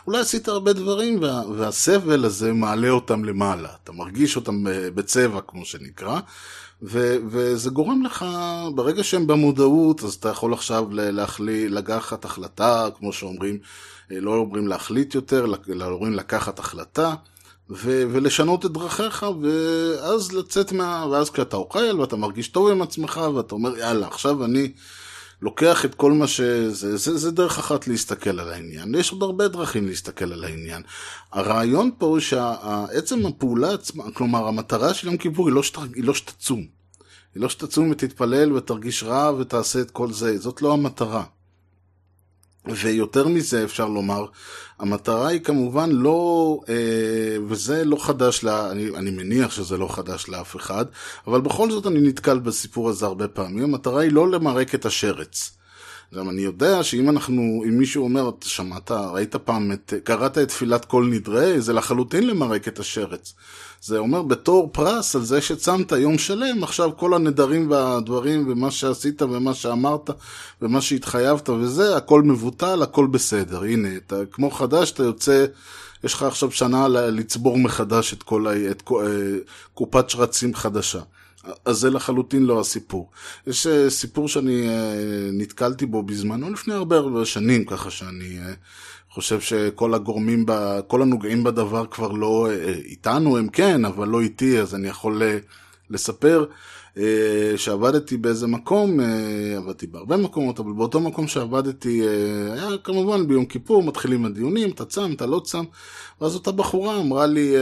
[0.07, 4.63] אולי עשית הרבה דברים, וה, והסבל הזה מעלה אותם למעלה, אתה מרגיש אותם
[4.95, 6.19] בצבע, כמו שנקרא.
[6.83, 8.25] ו- וזה גורם לך,
[8.75, 13.57] ברגע שהם במודעות, אז אתה יכול עכשיו להחליט, לקחת החלטה, כמו שאומרים,
[14.11, 17.13] אה, לא אומרים להחליט יותר, אלא אומרים לקחת החלטה,
[17.71, 21.05] ו- ולשנות את דרכיך, ואז לצאת מה...
[21.11, 24.71] ואז כשאתה אוכל, ואתה מרגיש טוב עם עצמך, ואתה אומר, יאללה, עכשיו אני
[25.41, 26.41] לוקח את כל מה ש...
[26.67, 28.95] זה, זה, זה דרך אחת להסתכל על העניין.
[28.95, 30.81] יש עוד הרבה דרכים להסתכל על העניין.
[31.31, 36.03] הרעיון פה הוא שעצם הפעולה עצמה, כלומר המטרה של יום כיפור היא לא, שת, היא
[36.03, 36.65] לא שתצום.
[37.35, 40.37] היא לא שתצום ותתפלל ותרגיש רע ותעשה את כל זה.
[40.37, 41.23] זאת לא המטרה.
[42.65, 44.25] ויותר מזה אפשר לומר,
[44.79, 46.75] המטרה היא כמובן לא, אה,
[47.47, 50.85] וזה לא חדש, לה, אני, אני מניח שזה לא חדש לאף אחד,
[51.27, 55.51] אבל בכל זאת אני נתקל בסיפור הזה הרבה פעמים, המטרה היא לא למרק את השרץ.
[56.15, 60.85] גם אני יודע שאם אנחנו, אם מישהו אומר, שמעת, ראית פעם, את, קראת את תפילת
[60.85, 63.33] כל נדרי, זה לחלוטין למרק את השרץ.
[63.83, 69.21] זה אומר בתור פרס על זה שצמת יום שלם, עכשיו כל הנדרים והדברים ומה שעשית
[69.21, 70.09] ומה שאמרת
[70.61, 73.63] ומה שהתחייבת וזה, הכל מבוטל, הכל בסדר.
[73.63, 75.45] הנה, אתה כמו חדש, אתה יוצא,
[76.03, 79.37] יש לך עכשיו שנה לצבור מחדש את כל, את אה,
[79.73, 81.01] קופת שרצים חדשה.
[81.65, 83.09] אז זה לחלוטין לא הסיפור.
[83.47, 84.93] יש אה, סיפור שאני אה,
[85.33, 88.39] נתקלתי בו בזמנו לפני הרבה הרבה שנים, ככה שאני
[89.11, 94.21] חושב שכל הגורמים, ב, כל הנוגעים בדבר כבר לא אה, איתנו, הם כן, אבל לא
[94.21, 95.37] איתי, אז אני יכול אה,
[95.89, 96.45] לספר
[96.97, 98.99] אה, שעבדתי באיזה מקום,
[99.57, 102.01] עבדתי בהרבה מקומות, אבל באותו מקום שעבדתי,
[102.51, 105.63] היה כמובן ביום כיפור, מתחילים הדיונים, אתה צם, אתה לא צם,
[106.21, 107.53] ואז אותה בחורה אמרה לי,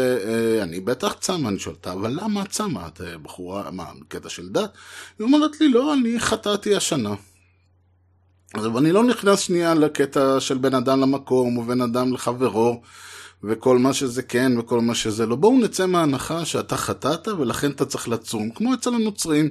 [0.61, 2.87] אני בטח צמה, אני שואל אותה, אבל למה את צמה?
[2.87, 4.69] את בחורה, מה, קטע של דת?
[5.19, 7.15] היא אומרת לי, לא, אני חטאתי השנה.
[8.53, 12.81] אז אני לא נכנס שנייה לקטע של בין אדם למקום, ובין אדם לחברו,
[13.43, 15.35] וכל מה שזה כן וכל מה שזה לא.
[15.35, 19.49] בואו נצא מההנחה שאתה חטאת ולכן אתה צריך לצום, כמו אצל הנוצרים.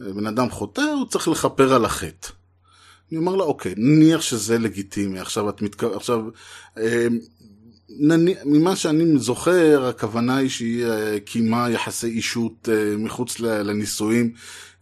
[0.00, 2.28] בן אדם חוטא, הוא צריך לכפר על החטא.
[3.10, 6.20] אני אומר לה, אוקיי, נניח שזה לגיטימי, עכשיו את מתכוונת, עכשיו,
[6.78, 7.06] אה.
[8.44, 14.32] ממה שאני זוכר, הכוונה היא שהיא אה, קיימה יחסי אישות אה, מחוץ לנישואים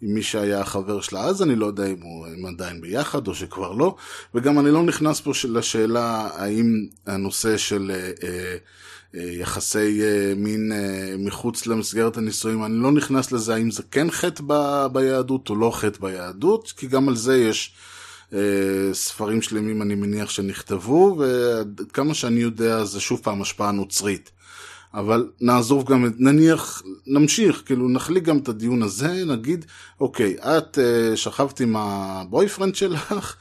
[0.03, 1.21] עם מי שהיה החבר שלה.
[1.25, 3.95] אז, אני לא יודע אם הוא- עדיין ביחד או שכבר לא,
[4.35, 7.90] וגם אני לא נכנס פה לשאלה האם הנושא של
[8.23, 8.57] אה,
[9.14, 10.01] יחסי
[10.37, 10.73] מין
[11.19, 14.42] מחוץ למסגרת הנישואים, אני לא נכנס לזה האם זה כן חטא
[14.92, 17.73] ביהדות או לא חטא ביהדות, כי גם על זה יש...
[18.33, 18.39] אה,
[18.93, 24.31] ספרים שלמים אני מניח שנכתבו, ועד כמה שאני יודע זה שוב פעם השפעה נוצרית.
[24.95, 29.65] אבל נעזוב גם, נניח, נמשיך, כאילו נחליק גם את הדיון הזה, נגיד,
[30.01, 33.37] אוקיי, את אה, שכבת עם הבויפרנד שלך,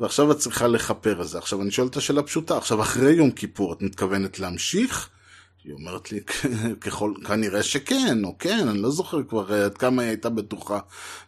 [0.00, 1.38] ועכשיו את צריכה לכפר על זה.
[1.38, 5.08] עכשיו אני שואל את השאלה פשוטה, עכשיו אחרי יום כיפור את מתכוונת להמשיך?
[5.64, 6.20] היא אומרת לי,
[6.80, 10.78] ככל, כנראה שכן, או כן, אני לא זוכר כבר אה, עד כמה היא הייתה בטוחה.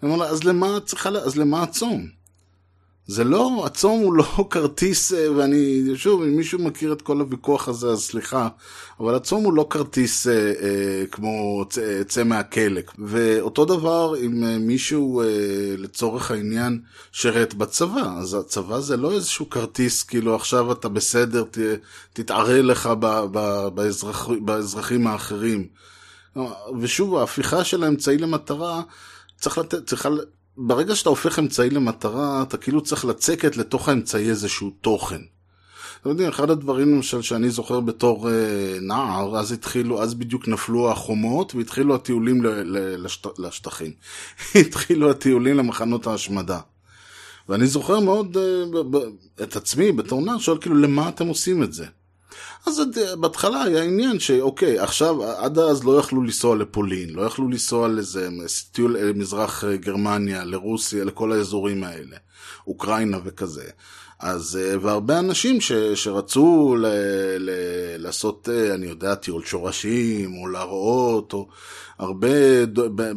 [0.03, 2.22] אני אומר לה, אז למה את צריכה, אז למה הצום?
[3.07, 7.69] זה לא, הצום הוא לא כרטיס, אה, ואני, שוב, אם מישהו מכיר את כל הוויכוח
[7.69, 8.49] הזה, אז סליחה,
[9.01, 12.81] אבל הצום הוא לא כרטיס אה, אה, כמו צא, צא מהכלא.
[12.99, 15.27] ואותו דבר אם אה, מישהו, אה,
[15.79, 16.81] לצורך העניין,
[17.12, 21.59] שרת בצבא, אז הצבא זה לא איזשהו כרטיס, כאילו עכשיו אתה בסדר, ת,
[22.12, 25.67] תתערה לך ב, ב, באזרח, באזרחים האחרים.
[26.81, 28.83] ושוב, ההפיכה של האמצעי למטרה,
[29.41, 30.09] צריך לתת, צריכה...
[30.57, 35.21] ברגע שאתה הופך אמצעי למטרה, אתה כאילו צריך לצקת לתוך האמצעי איזשהו תוכן.
[36.01, 40.91] אתם יודעים, אחד הדברים למשל שאני זוכר בתור אה, נער, אז התחילו, אז בדיוק נפלו
[40.91, 43.93] החומות והתחילו הטיולים ל, ל, לשט, לשטחים.
[44.61, 46.61] התחילו הטיולים למחנות ההשמדה.
[47.49, 49.01] ואני זוכר מאוד אה, ב, ב,
[49.43, 51.87] את עצמי בתור נער, שואל כאילו, למה אתם עושים את זה?
[52.66, 57.48] אז עד- בהתחלה היה עניין שאוקיי, עכשיו, עד אז לא יכלו לנסוע לפולין, לא יכלו
[57.48, 58.29] לנסוע לאיזה
[58.72, 62.16] טיול אה, מזרח אה, גרמניה, לרוסיה, לכל האזורים האלה,
[62.66, 63.64] אוקראינה וכזה.
[64.20, 66.87] אז, אה, והרבה אנשים ש, שרצו ל,
[67.38, 67.51] ל,
[67.98, 71.48] לעשות, אה, אני יודע, טיול שורשים, או להראות, או
[71.98, 72.66] הרבה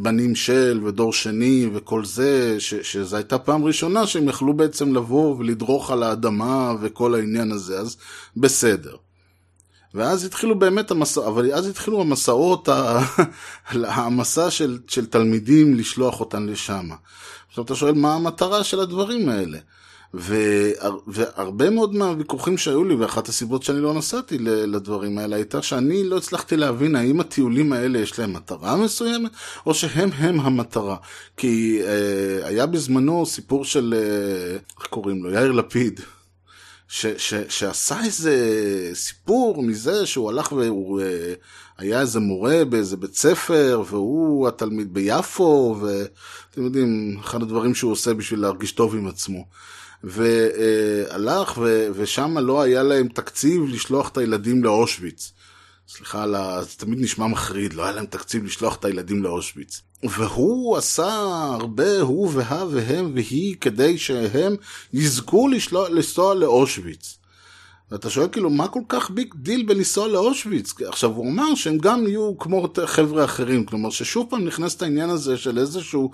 [0.01, 5.35] בנים של ודור שני וכל זה, ש, שזו הייתה פעם ראשונה שהם יכלו בעצם לבוא
[5.37, 7.97] ולדרוך על האדמה וכל העניין הזה, אז
[8.37, 8.95] בסדר.
[9.95, 12.69] ואז התחילו באמת המסע, אבל אז התחילו המסעות,
[13.71, 16.89] המסע של, של תלמידים לשלוח אותם לשם.
[17.49, 19.57] עכשיו אתה שואל מה המטרה של הדברים האלה.
[20.13, 26.03] והר- והרבה מאוד מהוויכוחים שהיו לי, ואחת הסיבות שאני לא נסעתי לדברים האלה, הייתה שאני
[26.03, 29.31] לא הצלחתי להבין האם הטיולים האלה יש להם מטרה מסוימת,
[29.65, 30.95] או שהם הם המטרה.
[31.37, 35.31] כי אה, היה בזמנו סיפור של, אה, איך קוראים לו?
[35.31, 35.99] יאיר לפיד.
[36.87, 38.35] ש, ש, שעשה איזה
[38.93, 41.33] סיפור מזה שהוא הלך והוא אה,
[41.77, 48.13] היה איזה מורה באיזה בית ספר והוא התלמיד ביפו ואתם יודעים אחד הדברים שהוא עושה
[48.13, 49.45] בשביל להרגיש טוב עם עצמו.
[50.03, 55.33] והלך ו, ושם לא היה להם תקציב לשלוח את הילדים לאושוויץ
[55.87, 59.81] סליחה, על ה- זה תמיד נשמע מחריד, לא היה להם תקציב לשלוח את הילדים לאושוויץ.
[60.03, 61.13] והוא עשה
[61.61, 64.55] הרבה, הוא וה והם והיא, כדי שהם
[64.93, 67.17] יזכו לשלוח, לנסוע לאושוויץ.
[67.91, 70.73] ואתה שואל כאילו, מה כל כך big deal בלנסוע לאושוויץ?
[70.87, 75.09] עכשיו, הוא אמר שהם גם יהיו כמו חבר'ה אחרים, כלומר ששוב פעם נכנס את העניין
[75.09, 76.11] הזה של איזשהו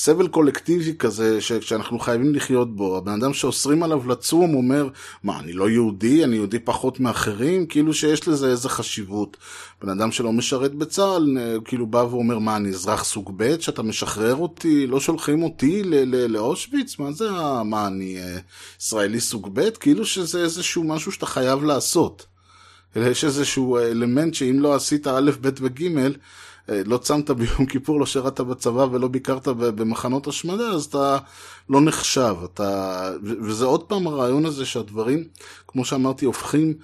[0.00, 2.96] סבל קולקטיבי כזה, ש- שאנחנו חייבים לחיות בו.
[2.96, 4.88] הבן אדם שאוסרים עליו לצום אומר,
[5.22, 6.24] מה, אני לא יהודי?
[6.24, 7.66] אני יהודי פחות מאחרים?
[7.66, 9.36] כאילו שיש לזה איזה חשיבות.
[9.82, 13.82] בן אדם שלא משרת בצה"ל, אה, כאילו בא ואומר, מה, אני אזרח סוג ב', שאתה
[13.82, 15.82] משחרר אותי, לא שולחים אותי
[16.28, 16.98] לאושוויץ?
[16.98, 17.30] מה זה,
[17.64, 18.38] מה, אני אה,
[18.80, 19.70] ישראלי סוג ב'?
[19.70, 22.26] כאילו שזה איזשהו משהו שאתה חייב לעשות.
[22.96, 26.08] יש איזשהו אלמנט שאם לא עשית א', ב' וג', אה,
[26.68, 31.18] לא צמת ביום כיפור, לא שירת בצבא ולא ביקרת במחנות השמדה, אז אתה
[31.70, 32.34] לא נחשב.
[32.44, 33.10] אתה...
[33.22, 35.24] וזה עוד פעם הרעיון הזה שהדברים,
[35.66, 36.74] כמו שאמרתי, הופכים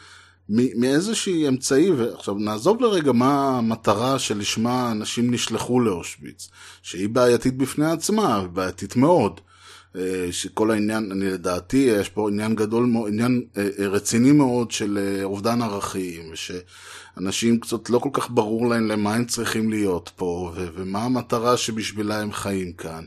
[0.49, 6.49] מ- מאיזושהי אמצעי, ועכשיו נעזוב לרגע מה המטרה שלשמה אנשים נשלחו לאושוויץ,
[6.82, 9.41] שהיא בעייתית בפני עצמה, בעייתית מאוד.
[9.97, 14.99] אה, שכל העניין, אני לדעתי, יש פה עניין גדול, עניין אה, אה, רציני מאוד של
[14.99, 20.53] אה, אובדן ערכים, ושאנשים קצת לא כל כך ברור להם למה הם צריכים להיות פה,
[20.74, 23.05] ומה המטרה שבשבילה הם חיים כאן.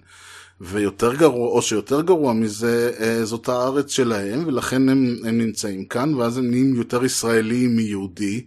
[0.62, 6.14] ויותר גרוע, או שיותר גרוע מזה, אה, זאת הארץ שלהם, ולכן הם, הם נמצאים כאן,
[6.14, 8.46] ואז הם נהיים יותר ישראלים מיהודי.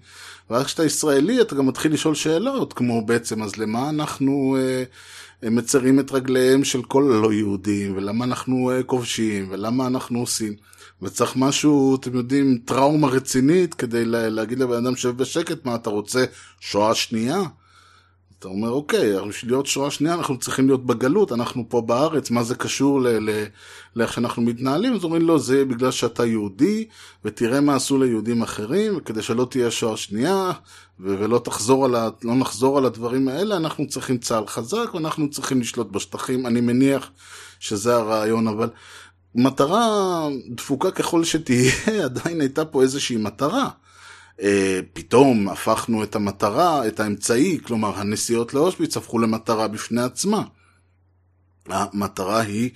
[0.51, 4.85] ואז כשאתה ישראלי, אתה גם מתחיל לשאול שאלות, כמו בעצם, אז למה אנחנו אה,
[5.45, 10.55] אה, מצרים את רגליהם של כל הלא יהודים, ולמה אנחנו אה, כובשים, ולמה אנחנו עושים.
[11.03, 15.91] וצריך משהו, אתם יודעים, טראומה רצינית, כדי לה, להגיד לבן אדם, שב בשקט, מה אתה
[15.91, 16.25] רוצה,
[16.61, 17.43] שואה שנייה?
[18.41, 22.43] אתה אומר, אוקיי, בשביל להיות שואה שנייה אנחנו צריכים להיות בגלות, אנחנו פה בארץ, מה
[22.43, 23.01] זה קשור
[23.97, 24.95] לאיך שאנחנו מתנהלים?
[24.95, 26.87] אז אומרים לו, זה בגלל שאתה יהודי,
[27.25, 30.53] ותראה מה עשו ליהודים אחרים, וכדי שלא תהיה שואה שנייה,
[31.01, 35.61] ולא תחזור על ה- לא נחזור על הדברים האלה, אנחנו צריכים צה"ל חזק, ואנחנו צריכים
[35.61, 36.47] לשלוט בשטחים.
[36.47, 37.11] אני מניח
[37.59, 38.71] שזה הרעיון, אבל
[39.35, 41.73] מטרה דפוקה ככל שתהיה,
[42.05, 43.69] עדיין הייתה פה איזושהי מטרה.
[44.43, 50.43] אה, פתאום הפכנו את המטרה, את האמצעי, כלומר הנסיעות לאושוויץ הפכו למטרה בפני עצמה.
[51.67, 52.71] המטרה היא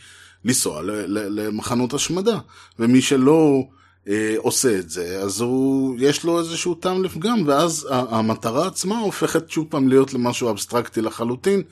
[0.45, 2.39] לנסוע למחנות השמדה,
[2.79, 3.65] ומי שלא
[4.09, 9.51] אה, עושה את זה, אז הוא, יש לו איזשהו טעם לפגם, ואז המטרה עצמה הופכת
[9.51, 11.63] שוב פעם להיות למשהו אבסטרקטי לחלוטין,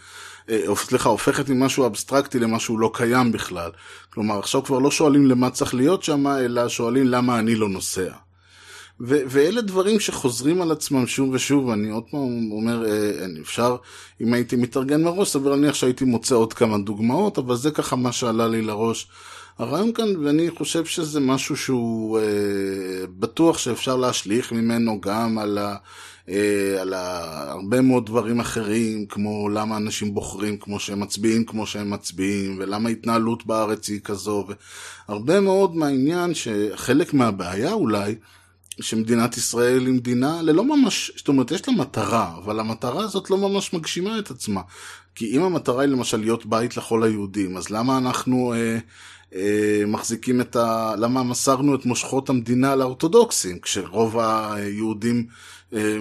[0.51, 3.71] אה, סליחה, הופכת ממשהו אבסטרקטי למשהו לא קיים בכלל.
[4.11, 8.13] כלומר, עכשיו כבר לא שואלים למה צריך להיות שם, אלא שואלים למה אני לא נוסע.
[9.05, 13.77] ו- ואלה דברים שחוזרים על עצמם שוב ושוב, אני עוד פעם אומר, אה, אפשר,
[14.21, 18.13] אם הייתי מתארגן מראש, סביר להניח שהייתי מוצא עוד כמה דוגמאות, אבל זה ככה מה
[18.13, 19.07] שעלה לי לראש.
[19.59, 22.25] הרעיון כאן, ואני חושב שזה משהו שהוא אה,
[23.19, 25.77] בטוח שאפשר להשליך ממנו גם על, ה,
[26.29, 31.67] אה, על ה, הרבה מאוד דברים אחרים, כמו למה אנשים בוחרים כמו שהם מצביעים כמו
[31.67, 34.47] שהם מצביעים, ולמה ההתנהלות בארץ היא כזו,
[35.09, 38.15] והרבה מאוד מהעניין שחלק מהבעיה אולי,
[38.81, 43.39] שמדינת ישראל היא מדינה ללא ממש, זאת אומרת, יש לה מטרה, אבל המטרה הזאת לא
[43.39, 44.61] ממש מגשימה את עצמה.
[45.15, 48.79] כי אם המטרה היא למשל להיות בית לכל היהודים, אז למה אנחנו אה,
[49.35, 50.95] אה, מחזיקים את ה...
[50.99, 55.27] למה מסרנו את מושכות המדינה לאורתודוקסים, כשרוב היהודים
[55.73, 55.99] אה,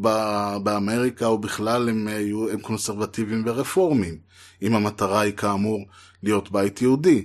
[0.00, 4.18] ב- באמריקה או בכלל הם, אה, הם קונסרבטיביים ורפורמים,
[4.62, 5.84] אם המטרה היא כאמור
[6.22, 7.24] להיות בית יהודי.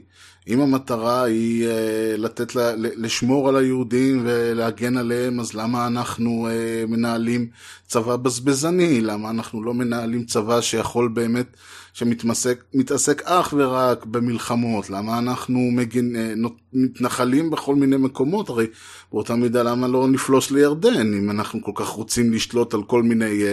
[0.50, 6.86] אם המטרה היא אה, לתת, לה, לשמור על היהודים ולהגן עליהם, אז למה אנחנו אה,
[6.88, 7.48] מנהלים
[7.88, 9.02] צבא בזבזני?
[9.02, 11.58] למה אנחנו לא מנהלים צבא שיכול באמת,
[11.94, 14.90] שמתעסק מתעסק אך ורק במלחמות?
[14.90, 16.34] למה אנחנו מגן, אה,
[16.74, 18.50] מתנחלים בכל מיני מקומות?
[18.50, 18.66] הרי
[19.12, 23.44] באותה מידה למה לא נפלוש לירדן, אם אנחנו כל כך רוצים לשלוט על כל מיני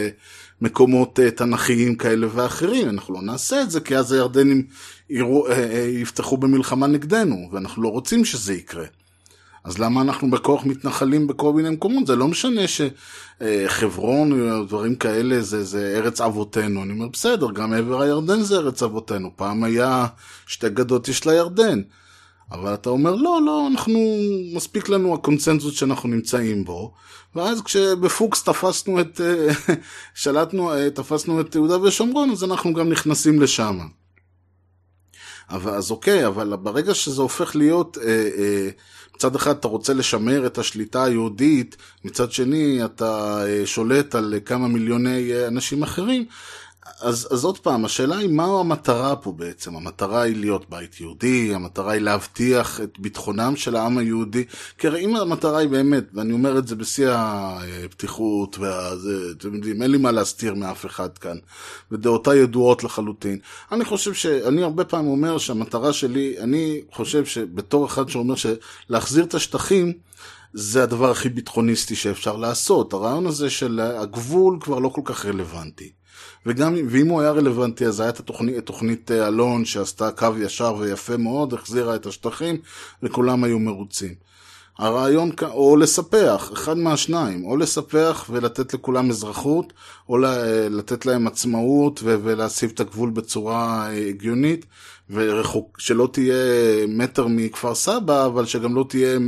[0.60, 2.88] מקומות תנכיים כאלה ואחרים?
[2.88, 4.66] אנחנו לא נעשה את זה, כי אז הירדנים
[5.10, 8.84] יראו, אה, אה, יפתחו במלחמה נגדנו, ואנחנו לא רוצים שזה יקרה.
[9.64, 12.06] אז למה אנחנו בכוח מתנחלים בכל מיני מקומות?
[12.06, 12.60] זה לא משנה
[13.40, 16.82] שחברון או דברים כאלה זה, זה ארץ אבותינו.
[16.82, 19.30] אני אומר, בסדר, גם עבר הירדן זה ארץ אבותינו.
[19.36, 20.06] פעם היה
[20.46, 21.82] שתי גדות יש לירדן.
[22.52, 24.00] אבל אתה אומר, לא, לא, אנחנו,
[24.54, 26.94] מספיק לנו הקונצנזוס שאנחנו נמצאים בו.
[27.34, 29.74] ואז כשבפוקס תפסנו את, אה,
[30.14, 33.78] שלטנו, אה, תפסנו את יהודה ושומרון, אז אנחנו גם נכנסים לשם.
[35.50, 38.68] אבל, אז אוקיי, אבל ברגע שזה הופך להיות, אה, אה,
[39.16, 44.68] מצד אחד אתה רוצה לשמר את השליטה היהודית, מצד שני אתה אה, שולט על כמה
[44.68, 46.24] מיליוני אה, אנשים אחרים,
[47.00, 49.76] אז, אז עוד פעם, השאלה היא מה המטרה פה בעצם.
[49.76, 54.44] המטרה היא להיות בית יהודי, המטרה היא להבטיח את ביטחונם של העם היהודי.
[54.78, 59.82] כי הרי אם המטרה היא באמת, ואני אומר את זה בשיא הפתיחות, וזה, אתם יודעים,
[59.82, 61.36] אין לי מה להסתיר מאף אחד כאן,
[61.92, 63.38] ודעותיי ידועות לחלוטין.
[63.72, 64.26] אני חושב ש...
[64.26, 69.92] אני הרבה פעמים אומר שהמטרה שלי, אני חושב שבתור אחד שאומר שלהחזיר את השטחים,
[70.52, 72.92] זה הדבר הכי ביטחוניסטי שאפשר לעשות.
[72.92, 75.92] הרעיון הזה של הגבול כבר לא כל כך רלוונטי.
[76.46, 81.16] וגם, ואם הוא היה רלוונטי, אז הייתה תוכנית, תוכנית אה, אלון שעשתה קו ישר ויפה
[81.16, 82.56] מאוד, החזירה את השטחים,
[83.02, 84.14] וכולם היו מרוצים.
[84.78, 89.72] הרעיון, או לספח, אחד מהשניים, או לספח ולתת לכולם אזרחות,
[90.08, 90.18] או
[90.70, 94.66] לתת להם עצמאות ולהסיב את הגבול בצורה אה, הגיונית,
[95.10, 96.34] ורחוק, שלא תהיה
[96.88, 99.18] מטר מכפר סבא, אבל שגם לא תהיה,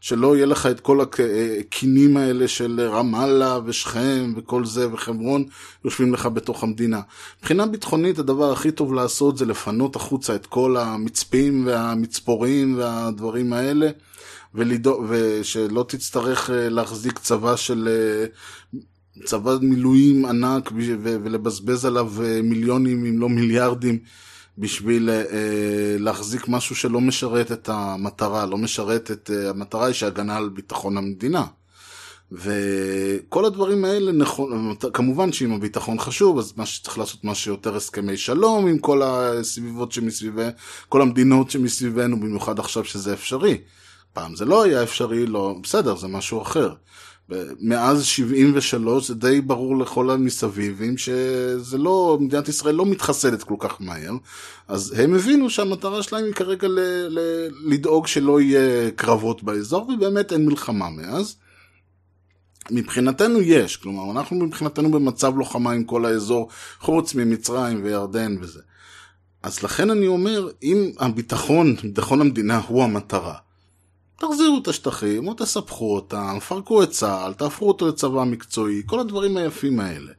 [0.00, 5.44] שלא יהיה לך את כל הקינים האלה של רמאללה ושכם וכל זה וחברון
[5.84, 7.00] יושבים לך בתוך המדינה.
[7.38, 13.90] מבחינה ביטחונית הדבר הכי טוב לעשות זה לפנות החוצה את כל המצפים והמצפורים והדברים האלה.
[14.56, 18.26] ולדאוג, ושלא תצטרך אה, להחזיק צבא של אה,
[19.24, 20.70] צבא מילואים ענק
[21.02, 23.98] ולבזבז עליו אה, מיליונים אם לא מיליארדים
[24.58, 25.10] בשביל
[25.98, 31.44] להחזיק משהו שלא משרת את המטרה, לא משרת את המטרה היא שהגנה על ביטחון המדינה.
[32.32, 38.16] וכל הדברים האלה נכון, כמובן שאם הביטחון חשוב, אז מה שצריך לעשות מה שיותר הסכמי
[38.16, 40.50] שלום עם כל הסביבות שמסביבנו,
[40.88, 43.58] כל המדינות שמסביבנו, במיוחד עכשיו שזה אפשרי.
[44.12, 46.74] פעם זה לא היה אפשרי, לא, בסדר, זה משהו אחר.
[47.60, 53.76] מאז 73 זה די ברור לכל המסביבים שזה לא, מדינת ישראל לא מתחסדת כל כך
[53.80, 54.12] מהר,
[54.68, 60.32] אז הם הבינו שהמטרה שלהם היא כרגע ל, ל, לדאוג שלא יהיה קרבות באזור, ובאמת
[60.32, 61.36] אין מלחמה מאז.
[62.70, 66.48] מבחינתנו יש, כלומר אנחנו מבחינתנו במצב לוחמה עם כל האזור,
[66.80, 68.60] חוץ ממצרים וירדן וזה.
[69.42, 73.34] אז לכן אני אומר, אם הביטחון, ביטחון המדינה הוא המטרה,
[74.18, 79.36] תחזירו את השטחים, או תספחו אותם, פרקו את צה"ל, תהפכו אותו לצבא מקצועי, כל הדברים
[79.36, 80.12] היפים האלה.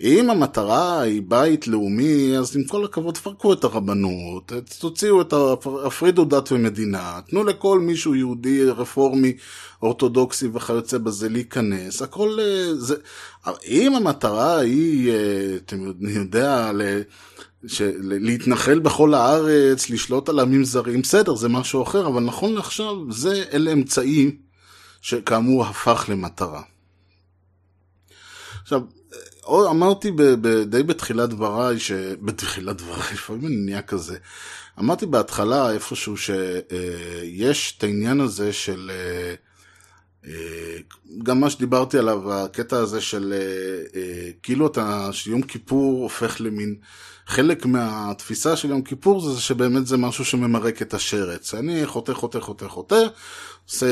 [0.00, 5.34] אם המטרה היא בית לאומי, אז עם כל הכבוד תפרקו את הרבנות, תוציאו את,
[5.84, 9.36] הפרידו דת ומדינה, תנו לכל מישהו יהודי, רפורמי,
[9.82, 12.94] אורתודוקסי וכיוצא בזה להיכנס, הכל אה, זה...
[13.68, 16.30] אם המטרה היא, אה, אתם יודעים,
[18.00, 23.44] להתנחל בכל הארץ, לשלוט על עמים זרים, בסדר, זה משהו אחר, אבל נכון לעכשיו, זה
[23.52, 24.36] אלה אמצעים
[25.00, 26.62] שכאמור הפך למטרה.
[28.62, 28.80] עכשיו,
[29.48, 31.92] אמרתי ב, ב, די בתחילת דבריי, ש...
[32.22, 34.16] בתחילת דבריי, לפעמים אני נהיה כזה.
[34.78, 38.90] אמרתי בהתחלה איפשהו שיש את העניין הזה של...
[38.94, 39.34] אה,
[40.26, 40.78] אה,
[41.22, 43.34] גם מה שדיברתי עליו, הקטע הזה של
[43.94, 46.76] אה, כאילו אתה, שיום כיפור הופך למין
[47.26, 51.54] חלק מהתפיסה של יום כיפור זה שבאמת זה משהו שממרק את השרץ.
[51.54, 53.04] אני חוטא, חוטא, חוטא, חוטא,
[53.68, 53.86] עושה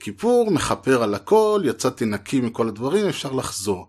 [0.00, 3.88] כיפור, מכפר על הכל, יצאתי נקי מכל הדברים, אפשר לחזור.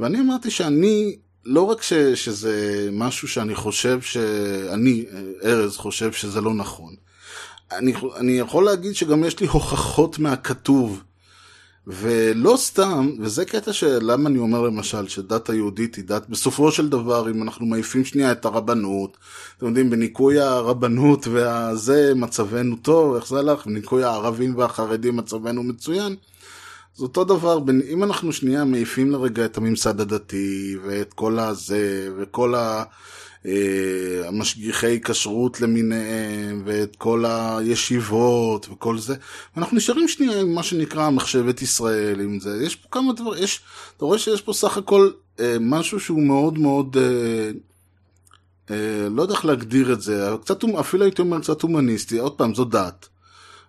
[0.00, 5.04] ואני אמרתי שאני, לא רק ש, שזה משהו שאני חושב שאני,
[5.44, 6.94] ארז, חושב שזה לא נכון.
[7.72, 11.02] אני, אני יכול להגיד שגם יש לי הוכחות מהכתוב
[11.92, 16.88] ולא סתם, וזה קטע של למה אני אומר למשל שדת היהודית היא דת, בסופו של
[16.88, 19.16] דבר, אם אנחנו מעיפים שנייה את הרבנות,
[19.56, 23.66] אתם יודעים, בניקוי הרבנות והזה מצבנו טוב, איך זה הלך?
[23.66, 26.16] בניקוי הערבים והחרדים מצבנו מצוין.
[26.96, 32.54] זה אותו דבר, אם אנחנו שנייה מעיפים לרגע את הממסד הדתי, ואת כל הזה, וכל
[32.54, 32.82] ה...
[33.46, 39.14] אה, המשגיחי כשרות למיניהם, ואת כל הישיבות וכל זה.
[39.56, 42.62] אנחנו נשארים שנייה עם מה שנקרא מחשבת ישראל, עם זה.
[42.64, 43.60] יש פה כמה דברים, יש,
[43.96, 45.10] אתה רואה שיש פה סך הכל
[45.40, 47.50] אה, משהו שהוא מאוד מאוד, אה,
[48.70, 52.54] אה, לא יודע איך להגדיר את זה, קצת, אפילו הייתי אומר קצת הומניסטי, עוד פעם,
[52.54, 53.08] זו דת.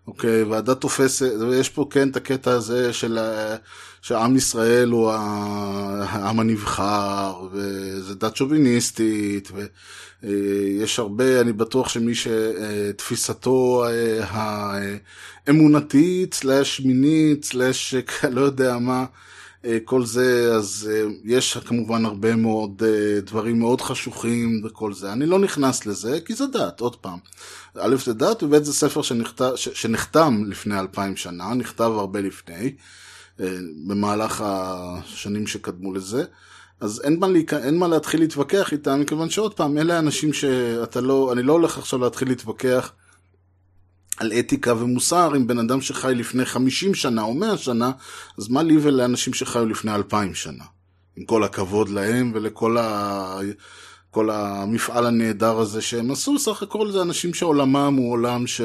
[0.08, 3.18] אוקיי, והדת תופסת, ויש פה כן את הקטע הזה של
[4.02, 9.52] שעם ישראל הוא העם הנבחר, וזה דת שוביניסטית,
[10.24, 13.86] ויש הרבה, אני בטוח שמי שתפיסתו
[15.48, 17.96] האמונתית, סלאש מינית, סלאש
[18.36, 19.06] לא יודע מה,
[19.86, 20.92] כל זה, אז
[21.26, 22.84] יש כמובן הרבה מאוד
[23.24, 25.14] דברים מאוד חשוכים וכל זה.
[25.14, 27.20] אני לא נכנס לזה, כי זה דת, עוד פעם.
[27.80, 32.74] א' זה דת, וב' זה ספר שנחת, שנחתם לפני אלפיים שנה, נכתב הרבה לפני.
[33.42, 36.24] אה, במהלך השנים שקדמו לזה.
[36.80, 37.54] אז אין מה, להיכ...
[37.54, 41.78] אין מה להתחיל להתווכח איתם, מכיוון שעוד פעם, אלה האנשים שאתה לא, אני לא הולך
[41.78, 42.94] עכשיו להתחיל להתווכח
[44.18, 47.92] על אתיקה ומוסר עם בן אדם שחי לפני 50 שנה או 100 שנה,
[48.38, 50.64] אז מה לי ולאנשים שחיו לפני 2,000 שנה?
[51.16, 53.40] עם כל הכבוד להם ולכל ה...
[54.12, 58.62] כל המפעל הנהדר הזה שהם עשו, סך הכל זה אנשים שעולמם הוא עולם ש...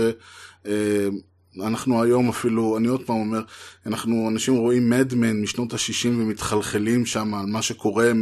[1.61, 3.41] אה, אנחנו היום אפילו, אני עוד פעם אומר,
[3.87, 8.13] אנחנו, אנשים רואים מדמן משנות ה-60 ומתחלחלים שם על מה שקורה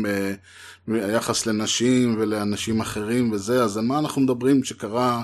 [0.89, 5.23] ביחס לנשים ולאנשים אחרים וזה, אז על מה אנחנו מדברים שקרה,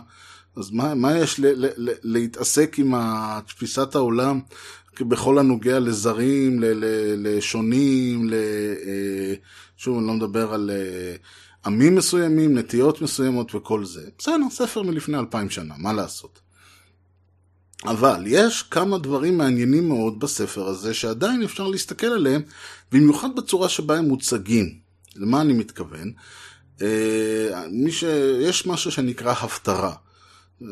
[0.57, 2.95] אז מה, מה יש ל, ל, ל, להתעסק עם
[3.47, 4.41] תפיסת העולם
[5.01, 6.85] בכל הנוגע לזרים, ל, ל,
[7.17, 8.35] לשונים, ל,
[8.87, 9.35] אה,
[9.77, 11.17] שוב, אני לא מדבר על אה,
[11.67, 14.09] עמים מסוימים, נטיות מסוימות וכל זה.
[14.19, 16.41] בסדר, ספר מלפני אלפיים שנה, מה לעשות?
[17.85, 22.43] אבל יש כמה דברים מעניינים מאוד בספר הזה שעדיין אפשר להסתכל עליהם,
[22.93, 24.79] במיוחד בצורה שבה הם מוצגים.
[25.17, 26.13] למה אני מתכוון?
[26.83, 28.05] אה, ש...
[28.41, 29.95] יש משהו שנקרא הפטרה.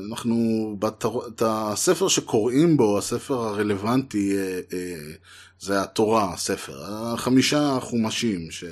[0.09, 1.19] אנחנו, בתר...
[1.29, 5.13] את הספר שקוראים בו, הספר הרלוונטי, אה, אה,
[5.61, 8.65] זה התורה, הספר, החמישה חומשים ש...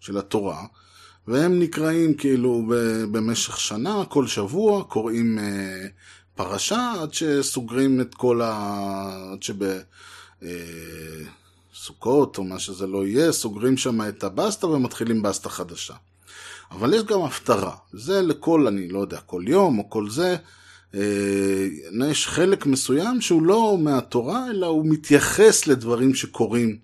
[0.00, 0.64] של התורה,
[1.28, 2.64] והם נקראים כאילו
[3.12, 5.38] במשך שנה, כל שבוע, קוראים
[6.44, 9.32] פרשה עד שסוגרים את כל ה...
[9.32, 9.42] עד
[11.72, 15.94] שבסוכות אה, או מה שזה לא יהיה, סוגרים שם את הבסטה ומתחילים בסטה חדשה.
[16.70, 20.36] אבל יש גם הפטרה, זה לכל, אני לא יודע, כל יום או כל זה,
[20.94, 21.66] אה,
[22.10, 26.78] יש חלק מסוים שהוא לא מהתורה, אלא הוא מתייחס לדברים שקורים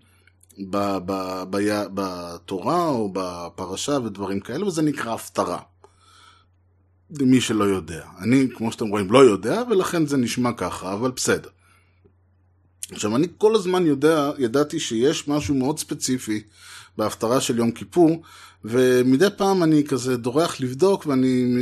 [0.70, 0.76] ב,
[1.06, 5.58] ב, ב, בתורה או בפרשה ודברים כאלה, וזה נקרא הפטרה.
[7.10, 8.04] למי שלא יודע.
[8.18, 11.48] אני, כמו שאתם רואים, לא יודע, ולכן זה נשמע ככה, אבל בסדר.
[12.92, 16.42] עכשיו, אני כל הזמן יודע, ידעתי שיש משהו מאוד ספציפי
[16.98, 18.22] בהפטרה של יום כיפור,
[18.64, 21.56] ומדי פעם אני כזה דורח לבדוק ואני,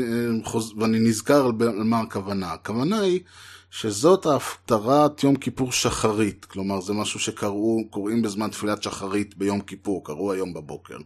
[0.78, 2.52] ואני נזכר על מה הכוונה.
[2.52, 3.20] הכוונה היא
[3.70, 10.32] שזאת ההפטרת יום כיפור שחרית, כלומר זה משהו שקוראים בזמן תפילת שחרית ביום כיפור, קראו
[10.32, 10.96] היום בבוקר.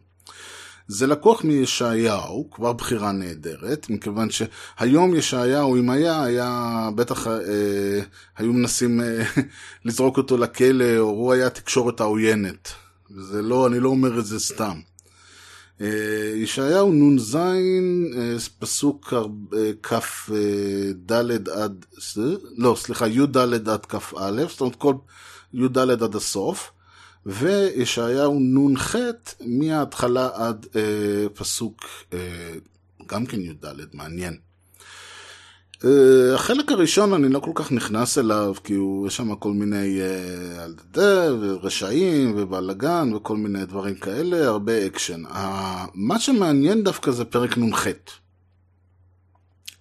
[0.89, 8.01] זה לקוח מישעיהו, כבר בחירה נהדרת, מכיוון שהיום ישעיהו, אם היה, היה בטח אה,
[8.37, 9.25] היו מנסים אה,
[9.85, 12.69] לזרוק אותו לכלא, או הוא היה התקשורת העוינת.
[13.11, 14.81] וזה לא, אני לא אומר את זה סתם.
[15.81, 19.15] אה, ישעיהו נ"ז, אה, פסוק
[19.55, 21.13] אה, כ"ד
[21.49, 21.85] עד,
[22.57, 23.37] לא, סליחה, י"ד
[23.69, 24.95] עד כ"א, זאת אומרת כל
[25.55, 26.71] י"ד עד הסוף.
[27.29, 28.97] וישעיהו נ"ח
[29.41, 32.19] מההתחלה עד אה, פסוק אה,
[33.07, 34.39] גם כן י"ד, מעניין.
[35.83, 35.87] אה,
[36.35, 40.01] החלק הראשון אני לא כל כך נכנס אליו, כי הוא, יש שם כל מיני
[40.95, 40.99] אה,
[41.41, 45.27] ורשעים ובלאגן וכל מיני דברים כאלה, הרבה אקשן.
[45.27, 45.37] אה,
[45.95, 47.87] מה שמעניין דווקא זה פרק נ"ח.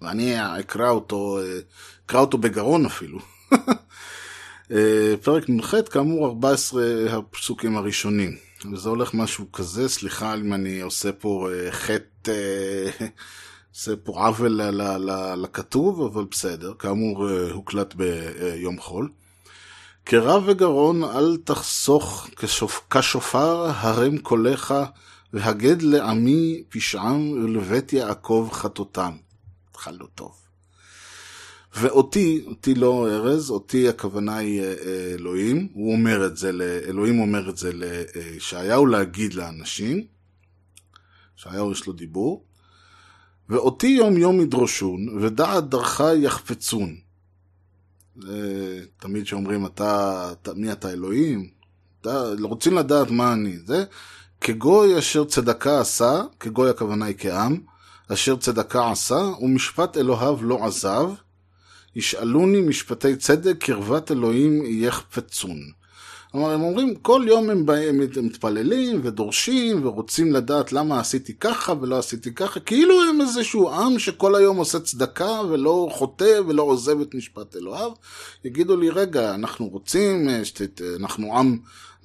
[0.01, 1.39] ואני אקרא אותו,
[2.05, 3.19] אקרא אותו בגרון אפילו.
[4.71, 8.37] אה, פרק נ"ח, כאמור 14 הפסוקים הראשונים.
[8.71, 13.07] וזה הולך משהו כזה, סליחה אם אני עושה פה אה, חטא, אה,
[13.73, 14.61] עושה פה עוול
[15.35, 19.09] לכתוב, אבל בסדר, כאמור הוקלט ביום חול.
[20.05, 22.27] כרב וגרון אל תחסוך
[22.89, 24.73] כשופר הרם קולך
[25.33, 29.11] והגד לעמי פשעם ולבית יעקב חטאותם.
[29.71, 30.46] התחלנו טוב.
[31.79, 34.73] ואותי, אותי לא ארז, אותי הכוונה היא אה,
[35.13, 36.49] אלוהים, הוא אומר את זה,
[36.87, 40.05] אלוהים אומר את זה לישעיהו להגיד לאנשים,
[41.37, 42.43] ישעיהו יש לו דיבור,
[43.49, 46.95] ואותי יום יום ידרושון, ודעת דרכה יחפצון.
[48.99, 51.49] תמיד שאומרים, אתה, אתה, מי אתה אלוהים?
[52.01, 53.57] אתה, רוצים לדעת מה אני.
[53.65, 53.83] זה
[54.41, 57.61] כגוי אשר צדקה עשה, כגוי הכוונה היא כעם,
[58.13, 61.09] אשר צדקה עשה, ומשפט אלוהיו לא עזב,
[61.97, 65.59] ישאלוני משפטי צדק, קרבת אלוהים יחפצון.
[66.31, 71.99] כלומר, הם אומרים, כל יום הם, הם מתפללים ודורשים ורוצים לדעת למה עשיתי ככה ולא
[71.99, 77.15] עשיתי ככה, כאילו הם איזשהו עם שכל היום עושה צדקה ולא חוטא ולא עוזב את
[77.15, 77.91] משפט אלוהיו.
[78.45, 81.57] יגידו לי, רגע, אנחנו רוצים, אה, שת, אנחנו עם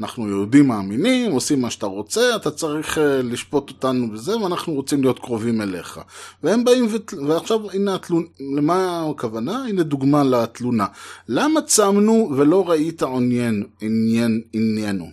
[0.03, 5.03] אנחנו יהודים מאמינים, עושים מה שאתה רוצה, אתה צריך אה, לשפוט אותנו וזה, ואנחנו רוצים
[5.03, 6.01] להיות קרובים אליך.
[6.43, 7.15] והם באים, ות...
[7.29, 8.27] ועכשיו הנה התלונה,
[8.57, 9.65] למה הכוונה?
[9.69, 10.87] הנה דוגמה לתלונה.
[11.29, 15.11] למה צמנו ולא ראית עניין, עניין, עניינו?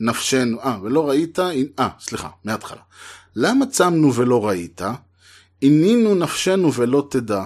[0.00, 2.80] נפשנו, אה, ולא ראית, אה, סליחה, מההתחלה.
[3.36, 4.80] למה צמנו ולא ראית?
[5.60, 7.44] עינינו נפשנו ולא תדע.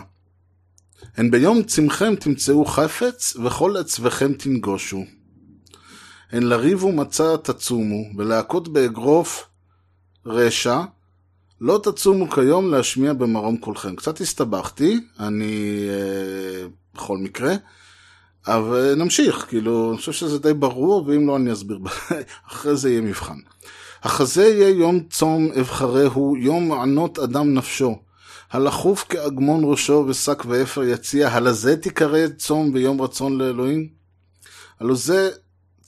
[1.16, 5.17] הן ביום צמחם תמצאו חפץ, וכל עצבכם תנגושו.
[6.32, 9.48] הן לריבו מצה תצומו, ולהכות באגרוף
[10.26, 10.80] רשע,
[11.60, 13.96] לא תצומו כיום להשמיע במרום קולכם.
[13.96, 17.54] קצת הסתבכתי, אני אה, בכל מקרה,
[18.46, 21.78] אבל נמשיך, כאילו, אני חושב שזה די ברור, ואם לא אני אסביר,
[22.48, 23.38] אחרי זה יהיה מבחן.
[24.02, 27.98] החזה יהיה יום צום אבחרהו, יום ענות אדם נפשו.
[28.50, 33.88] הלכוף כאגמון ראשו ושק ואפר יציע, הלזה תיקרא צום ביום רצון לאלוהים?
[34.80, 35.30] הלא זה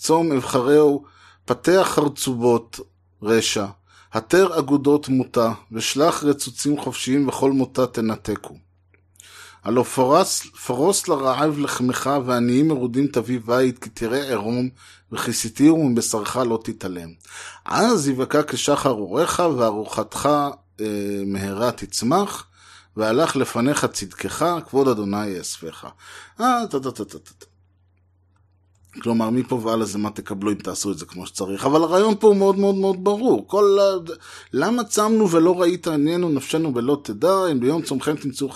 [0.01, 1.05] צום אבחרהו,
[1.44, 2.80] פתח חרצובות
[3.22, 3.66] רשע,
[4.12, 8.55] התר אגודות מותה, ושלח רצוצים חופשיים וכל מותה תנתקו.
[9.64, 14.68] הלא פרוס, פרוס לרעב לחמך ועניים מרודים תביא בית, כי תראה עירום,
[15.12, 17.09] וכיסיתיהו מבשרך לא תתעלם.
[17.64, 20.28] אז יבקע כשחר אורך, וארוחתך
[20.80, 22.46] אה, מהרה תצמח,
[22.96, 25.86] והלך לפניך צדקך, כבוד אדוני יאספך.
[26.40, 27.49] אה, טה טה טה טה טה.
[29.03, 31.66] כלומר, מפה והלאה זה מה תקבלו אם תעשו את זה כמו שצריך.
[31.66, 33.45] אבל הרעיון פה הוא מאוד מאוד מאוד ברור.
[33.49, 34.12] כל ה...
[34.53, 38.49] למה צמנו ולא ראית עניינו נפשנו ולא תדע, אם ביום צומכם תמצאו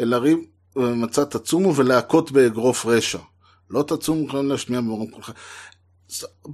[0.00, 0.38] אל הריב
[0.76, 3.18] ומצא תצומו ולהכות באגרוף רשע.
[3.70, 5.32] לא תצומו כלום להשמיע במרום כולכם.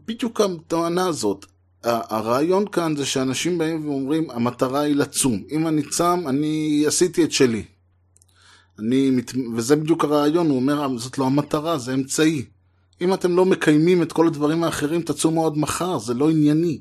[0.06, 1.46] בדיוק הטענה הזאת.
[1.84, 5.42] הרעיון כאן זה שאנשים באים ואומרים, המטרה היא לצום.
[5.50, 7.64] אם אני צם, אני עשיתי את שלי.
[8.78, 9.32] אני, מת...
[9.56, 12.44] וזה בדיוק הרעיון, הוא אומר, זאת לא המטרה, זה אמצעי.
[13.00, 16.78] אם אתם לא מקיימים את כל הדברים האחרים, תצומו עד מחר, זה לא ענייני.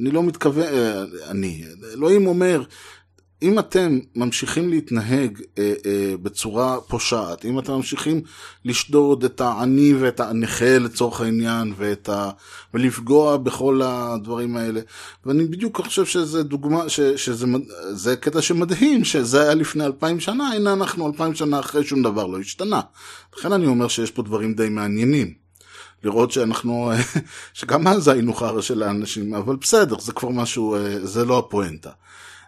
[0.00, 2.62] אני לא מתכוון, אה, אני, אלוהים אומר,
[3.42, 8.20] אם אתם ממשיכים להתנהג אה, אה, בצורה פושעת, אם אתם ממשיכים
[8.64, 12.30] לשדוד את העני ואת הנכה לצורך העניין, ואת ה...
[12.74, 14.80] ולפגוע בכל הדברים האלה,
[15.26, 17.46] ואני בדיוק חושב שזה דוגמה, ש, שזה
[17.92, 22.26] זה קטע שמדהים, שזה היה לפני אלפיים שנה, הנה אנחנו אלפיים שנה אחרי שום דבר
[22.26, 22.80] לא השתנה.
[23.38, 25.42] לכן אני אומר שיש פה דברים די מעניינים.
[26.04, 26.92] לראות שאנחנו,
[27.54, 31.90] שגם אז היינו חרא של האנשים, אבל בסדר, זה כבר משהו, אה, זה לא הפואנטה.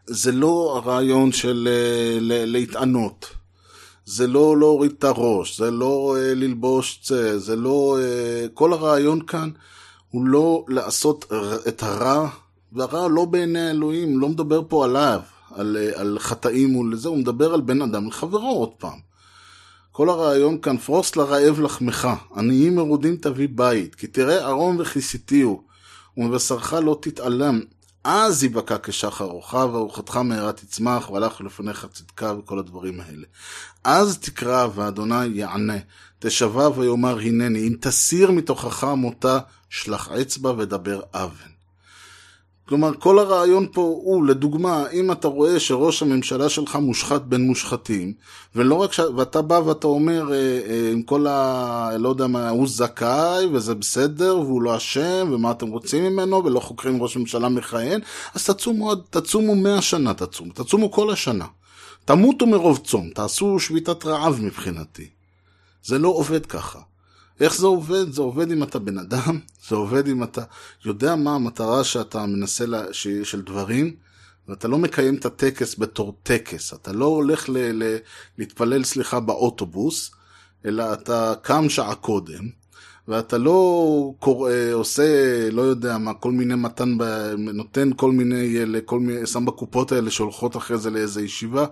[0.07, 3.27] זה לא הרעיון של uh, להתענות.
[4.07, 7.99] זה לא להוריד את הראש, זה לא uh, ללבוש צא, זה לא...
[8.01, 9.51] Uh, כל הרעיון כאן
[10.11, 11.33] הוא לא לעשות
[11.69, 12.29] את הרע,
[12.73, 15.21] והרע לא בעיני אלוהים, לא מדבר פה עליו,
[15.55, 18.99] על, על חטאים ולזה, הוא מדבר על בן אדם לחברו עוד פעם.
[19.93, 25.63] כל הרעיון כאן, פרוס לרעב לחמך, עניים מרודים תביא בית, כי תראה ערום וכיסיתיהו,
[26.17, 27.61] ומבשרך לא תתעלם,
[28.05, 33.27] אז יבקע כשחר רוחה, וארוחתך מהרה תצמח, והלך לפניך צדקה וכל הדברים האלה.
[33.85, 35.79] אז תקרא, ואדוני יענה,
[36.19, 39.39] תשבע ויאמר הנני, אם תסיר מתוכך מותה,
[39.71, 41.54] שלח אצבע ודבר אבן.
[42.69, 48.13] כלומר, כל הרעיון פה הוא, לדוגמה, אם אתה רואה שראש הממשלה שלך מושחת בין מושחתים,
[48.55, 49.01] ולא רק ש...
[49.17, 51.91] ואתה בא ואתה אומר, אה, אה, עם כל ה...
[51.99, 56.61] לא יודע מה, הוא זכאי, וזה בסדר, והוא לא אשם, ומה אתם רוצים ממנו, ולא
[56.61, 58.01] חוקרים ראש ממשלה מכהן,
[58.35, 61.47] אז תצומו, תצומו מאה שנה, תצומו, תצומו כל השנה.
[62.05, 65.09] תמותו מרוב צום, תעשו שביתת רעב מבחינתי.
[65.85, 66.79] זה לא עובד ככה.
[67.41, 68.13] איך זה עובד?
[68.13, 70.43] זה עובד אם אתה בן אדם, זה עובד אם אתה
[70.85, 73.97] יודע מה המטרה שאתה מנסה, לה, ש, של דברים,
[74.49, 76.75] ואתה לא מקיים את הטקס בתור טקס.
[76.75, 77.97] אתה לא הולך ל, ל,
[78.39, 80.11] להתפלל, סליחה, באוטובוס,
[80.65, 82.64] אלא אתה קם שעה קודם,
[83.09, 85.05] ואתה לא קורא, עושה,
[85.51, 86.97] לא יודע מה, כל מיני מתן,
[87.39, 91.67] נותן כל מיני, כל מיני, שם בקופות האלה שהולכות אחרי זה לאיזה ישיבה,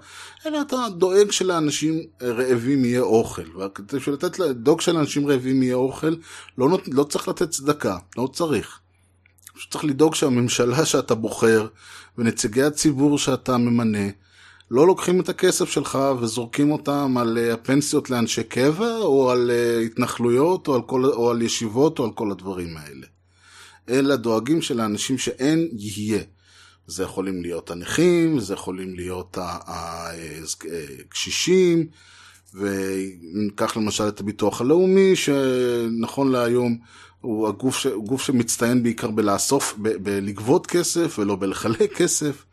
[0.47, 3.43] אלא אתה דואג שלאנשים רעבים יהיה אוכל.
[3.43, 6.14] וכדי לתת, לדאוג שלאנשים רעבים יהיה אוכל,
[6.59, 8.78] לא, נות, לא צריך לתת צדקה, לא צריך.
[9.55, 11.66] פשוט צריך לדאוג שהממשלה שאתה בוחר,
[12.18, 14.09] ונציגי הציבור שאתה ממנה,
[14.73, 19.81] לא לוקחים את הכסף שלך וזורקים אותם על אה, הפנסיות לאנשי קבע, או על אה,
[19.81, 23.07] התנחלויות, או על, כל, או על ישיבות, או על כל הדברים האלה.
[23.89, 26.23] אלא דואגים של האנשים שאין יהיה.
[26.87, 29.39] זה יכולים להיות הנכים, זה יכולים להיות
[31.09, 31.85] הקשישים, אה,
[32.55, 36.79] וניקח למשל את הביטוח הלאומי, שנכון להיום
[37.20, 42.45] הוא הגוף, ש, גוף שמצטיין בעיקר בלאסוף, ב, בלגבות כסף ולא בלחלק כסף.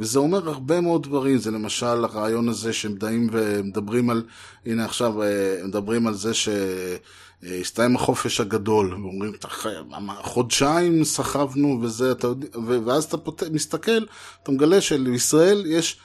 [0.00, 4.22] וזה אומר הרבה מאוד דברים, זה למשל הרעיון הזה שהם דאים ומדברים על,
[4.66, 9.32] הנה עכשיו אה, מדברים על זה שהסתיים החופש הגדול, ואומרים,
[10.22, 12.46] חודשיים סחבנו וזה, אתה יודע,
[12.86, 13.42] ואז אתה פות...
[13.52, 14.04] מסתכל,
[14.42, 15.96] אתה מגלה שלישראל יש...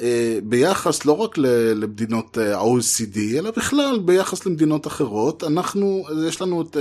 [0.00, 1.38] אה, ביחס לא רק
[1.74, 6.76] למדינות אה, ה-OECD, אלא בכלל ביחס למדינות אחרות, אנחנו, יש לנו את,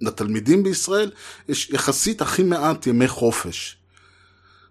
[0.00, 1.10] לתלמידים בישראל,
[1.48, 3.76] יש יחסית הכי מעט ימי חופש.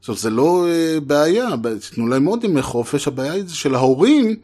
[0.04, 1.48] עכשיו, זה לא uh, בעיה,
[1.96, 4.36] תנו להם עוד ימי חופש, הבעיה היא של ההורים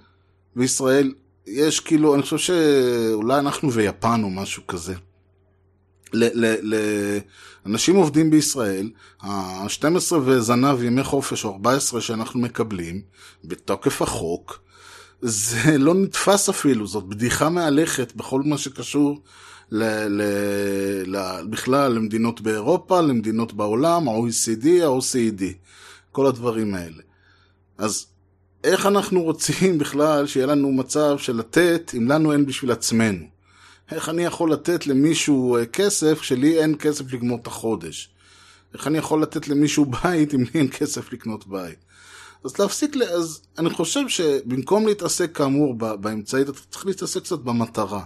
[0.56, 1.14] בישראל,
[1.48, 4.94] יש כאילו, אני חושב שאולי אנחנו ויפן או משהו כזה.
[7.64, 8.90] לאנשים עובדים בישראל,
[9.22, 13.02] ה-12 וזנב ימי חופש או 14 שאנחנו מקבלים,
[13.44, 14.60] בתוקף החוק,
[15.22, 19.22] זה לא נתפס אפילו, זאת בדיחה מהלכת בכל מה שקשור
[19.72, 20.22] ל, ל,
[21.06, 25.44] ל, בכלל למדינות באירופה, למדינות בעולם, ה-OECD, ה-OCD,
[26.12, 27.02] כל הדברים האלה.
[27.78, 28.06] אז
[28.64, 33.26] איך אנחנו רוצים בכלל שיהיה לנו מצב של לתת אם לנו אין בשביל עצמנו?
[33.92, 38.10] איך אני יכול לתת למישהו אה, כסף כשלי אין כסף לגמור את החודש?
[38.74, 41.86] איך אני יכול לתת למישהו בית אם לי אין כסף לקנות בית?
[42.44, 42.96] אז להפסיק.
[42.98, 48.04] אז אני חושב שבמקום להתעסק כאמור באמצעית, אתה צריך להתעסק קצת במטרה.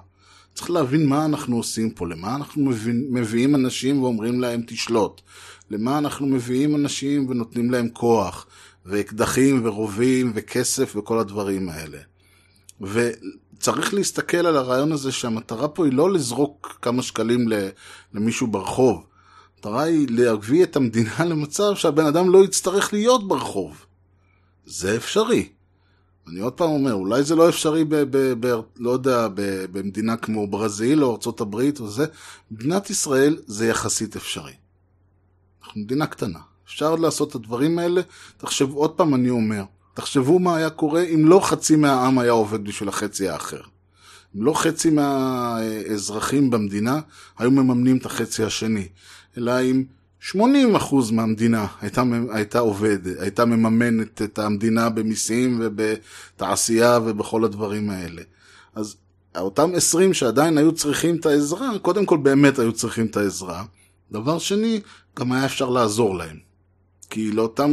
[0.54, 5.22] צריך להבין מה אנחנו עושים פה, למה אנחנו מבין, מביאים אנשים ואומרים להם תשלוט,
[5.72, 8.46] למה אנחנו מביאים אנשים ונותנים להם כוח,
[8.86, 11.98] ואקדחים ורובים וכסף וכל הדברים האלה.
[12.82, 17.48] וצריך להסתכל על הרעיון הזה שהמטרה פה היא לא לזרוק כמה שקלים
[18.14, 19.06] למישהו ברחוב.
[19.56, 23.86] המטרה היא להביא את המדינה למצב שהבן אדם לא יצטרך להיות ברחוב.
[24.66, 25.50] זה אפשרי.
[26.28, 30.18] אני עוד פעם אומר, אולי זה לא אפשרי, ב, ב, ב, לא יודע, ב, במדינה
[30.18, 32.06] כמו ברזיל או הברית או זה.
[32.52, 34.54] במדינת ישראל זה יחסית אפשרי.
[35.64, 36.40] אנחנו מדינה קטנה.
[36.66, 38.02] אפשר לעשות את הדברים האלה.
[38.38, 39.64] תחשבו, עוד פעם אני אומר,
[39.94, 43.62] תחשבו מה היה קורה אם לא חצי מהעם היה עובד בשביל החצי האחר.
[44.36, 47.00] אם לא חצי מהאזרחים במדינה
[47.38, 48.88] היו מממנים את החצי השני,
[49.38, 49.84] אלא אם
[50.32, 50.36] 80%
[51.12, 58.22] מהמדינה הייתה, הייתה עובד, הייתה מממנת את המדינה במיסים ובתעשייה ובכל הדברים האלה.
[58.76, 58.96] אז
[59.36, 63.64] אותם 20 שעדיין היו צריכים את העזרה, קודם כל באמת היו צריכים את העזרה.
[64.12, 64.82] דבר שני,
[65.20, 66.38] גם היה אפשר לעזור להם.
[67.10, 67.72] כי לאותם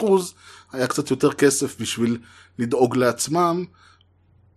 [0.00, 0.04] 80%
[0.72, 2.18] היה קצת יותר כסף בשביל
[2.58, 3.64] לדאוג לעצמם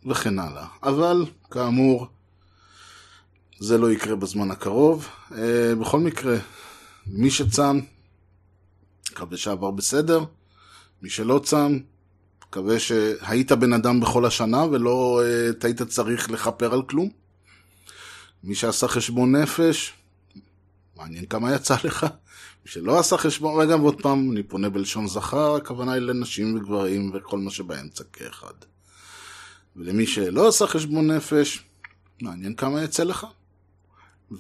[0.06, 0.66] וכן הלאה.
[0.84, 2.08] אבל, כאמור,
[3.60, 5.08] זה לא יקרה בזמן הקרוב.
[5.38, 6.38] אה, בכל מקרה,
[7.08, 7.80] מי שצם,
[9.12, 10.24] מקווה שעבר בסדר.
[11.02, 11.80] מי שלא צם,
[12.48, 17.10] מקווה שהיית בן אדם בכל השנה ולא uh, היית צריך לכפר על כלום.
[18.44, 19.94] מי שעשה חשבון נפש,
[20.96, 22.04] מעניין כמה יצא לך.
[22.66, 27.12] מי שלא עשה חשבון, רגע, ועוד פעם, אני פונה בלשון זכר, הכוונה היא לנשים וגברים
[27.14, 28.54] וכל מה שבאמצע כאחד.
[29.76, 31.64] ולמי שלא עשה חשבון נפש,
[32.22, 33.28] מעניין כמה יצא לך.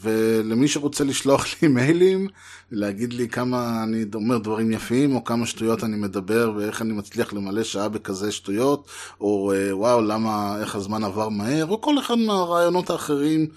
[0.02, 2.28] ולמי שרוצה לשלוח לי מיילים,
[2.72, 7.34] להגיד לי כמה אני אומר דברים יפים, או כמה שטויות אני מדבר, ואיך אני מצליח
[7.34, 8.88] למלא שעה בכזה שטויות,
[9.22, 13.48] או אה, וואו, למה, איך הזמן עבר מהר, או כל אחד מהרעיונות האחרים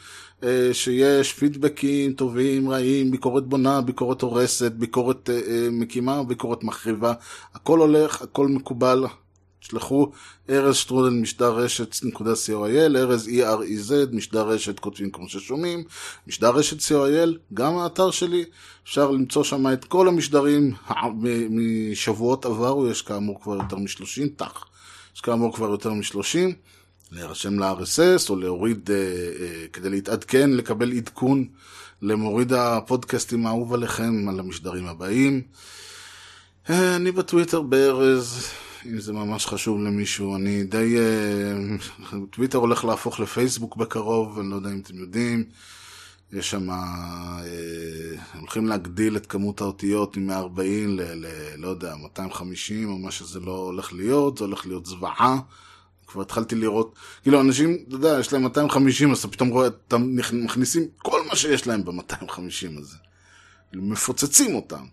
[0.44, 7.12] אה, שיש, פידבקים טובים, רעים, ביקורת בונה, ביקורת הורסת, ביקורת אה, מקימה, ביקורת מחריבה,
[7.54, 9.04] הכל הולך, הכל מקובל.
[9.60, 10.10] תשלחו
[10.50, 15.84] ארז שטרודל משדר רשת נקודה co.il, ארז E-R-E-Z, משדר רשת כותבים כמו ששומעים,
[16.26, 18.44] משדר רשת co.il, גם האתר שלי,
[18.84, 20.74] אפשר למצוא שם את כל המשדרים
[21.50, 24.64] משבועות עברו, יש כאמור כבר יותר מ-30, תח,
[25.14, 26.54] יש כאמור כבר יותר מ-30,
[27.12, 31.48] להירשם ל-RSS או להוריד, אה, אה, כדי להתעדכן, לקבל עדכון
[32.02, 35.42] למוריד הפודקאסטים האהוב עליכם, על המשדרים הבאים.
[36.70, 38.52] אה, אני בטוויטר בארז.
[38.86, 40.36] אם זה ממש חשוב למישהו.
[40.36, 40.96] אני די...
[40.98, 45.44] אה, טוויטר הולך להפוך לפייסבוק בקרוב, אני לא יודע אם אתם יודעים.
[46.32, 46.70] יש שם...
[46.70, 47.40] אה,
[48.40, 51.00] הולכים להגדיל את כמות האותיות מ-140 ל...
[51.00, 51.26] ל...
[51.56, 55.38] לא יודע, 250 או מה שזה לא הולך להיות, זה הולך להיות זוועה.
[56.06, 59.98] כבר התחלתי לראות, כאילו אנשים, אתה יודע, יש להם 250, אז אתה פתאום רואה, אתה
[60.32, 62.96] מכניסים כל מה שיש להם ב-250 הזה.
[63.70, 64.84] כאילו מפוצצים אותם.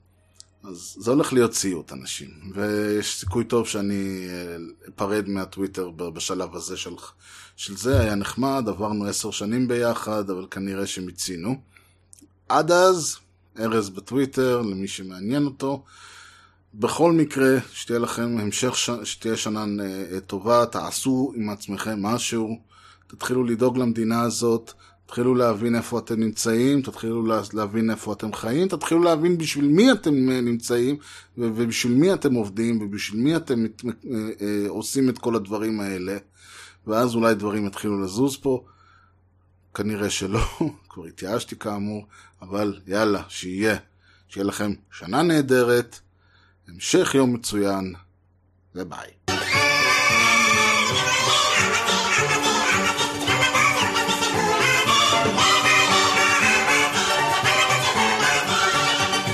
[0.68, 2.30] אז זה הולך להיות סיוט, אנשים.
[2.54, 4.58] ויש סיכוי טוב שאני אה,
[4.96, 6.94] אפרד מהטוויטר בשלב הזה של,
[7.56, 8.00] של זה.
[8.00, 11.56] היה נחמד, עברנו עשר שנים ביחד, אבל כנראה שמיצינו.
[12.50, 13.18] עד אז,
[13.60, 15.84] ארז בטוויטר, למי שמעניין אותו.
[16.74, 18.90] בכל מקרה, שתהיה לכם המשך, ש...
[19.04, 22.60] שתהיה שנה אה, טובה, תעשו עם עצמכם משהו,
[23.08, 24.74] תתחילו לדאוג למדינה הזאת.
[25.06, 30.30] תתחילו להבין איפה אתם נמצאים, תתחילו להבין איפה אתם חיים, תתחילו להבין בשביל מי אתם
[30.32, 30.98] אה, נמצאים,
[31.38, 33.92] ובשביל מי אתם עובדים, ובשביל מי אתם אה,
[34.42, 36.18] אה, עושים את כל הדברים האלה,
[36.88, 38.66] ואז אולי דברים יתחילו לזוז פה.
[39.74, 40.40] כנראה שלא,
[40.90, 42.06] כבר התייאשתי כאמור,
[42.42, 43.78] אבל יאללה, שיהיה.
[44.28, 46.00] שיהיה לכם שנה נהדרת,
[46.68, 47.94] המשך יום מצוין,
[48.76, 49.25] וביי.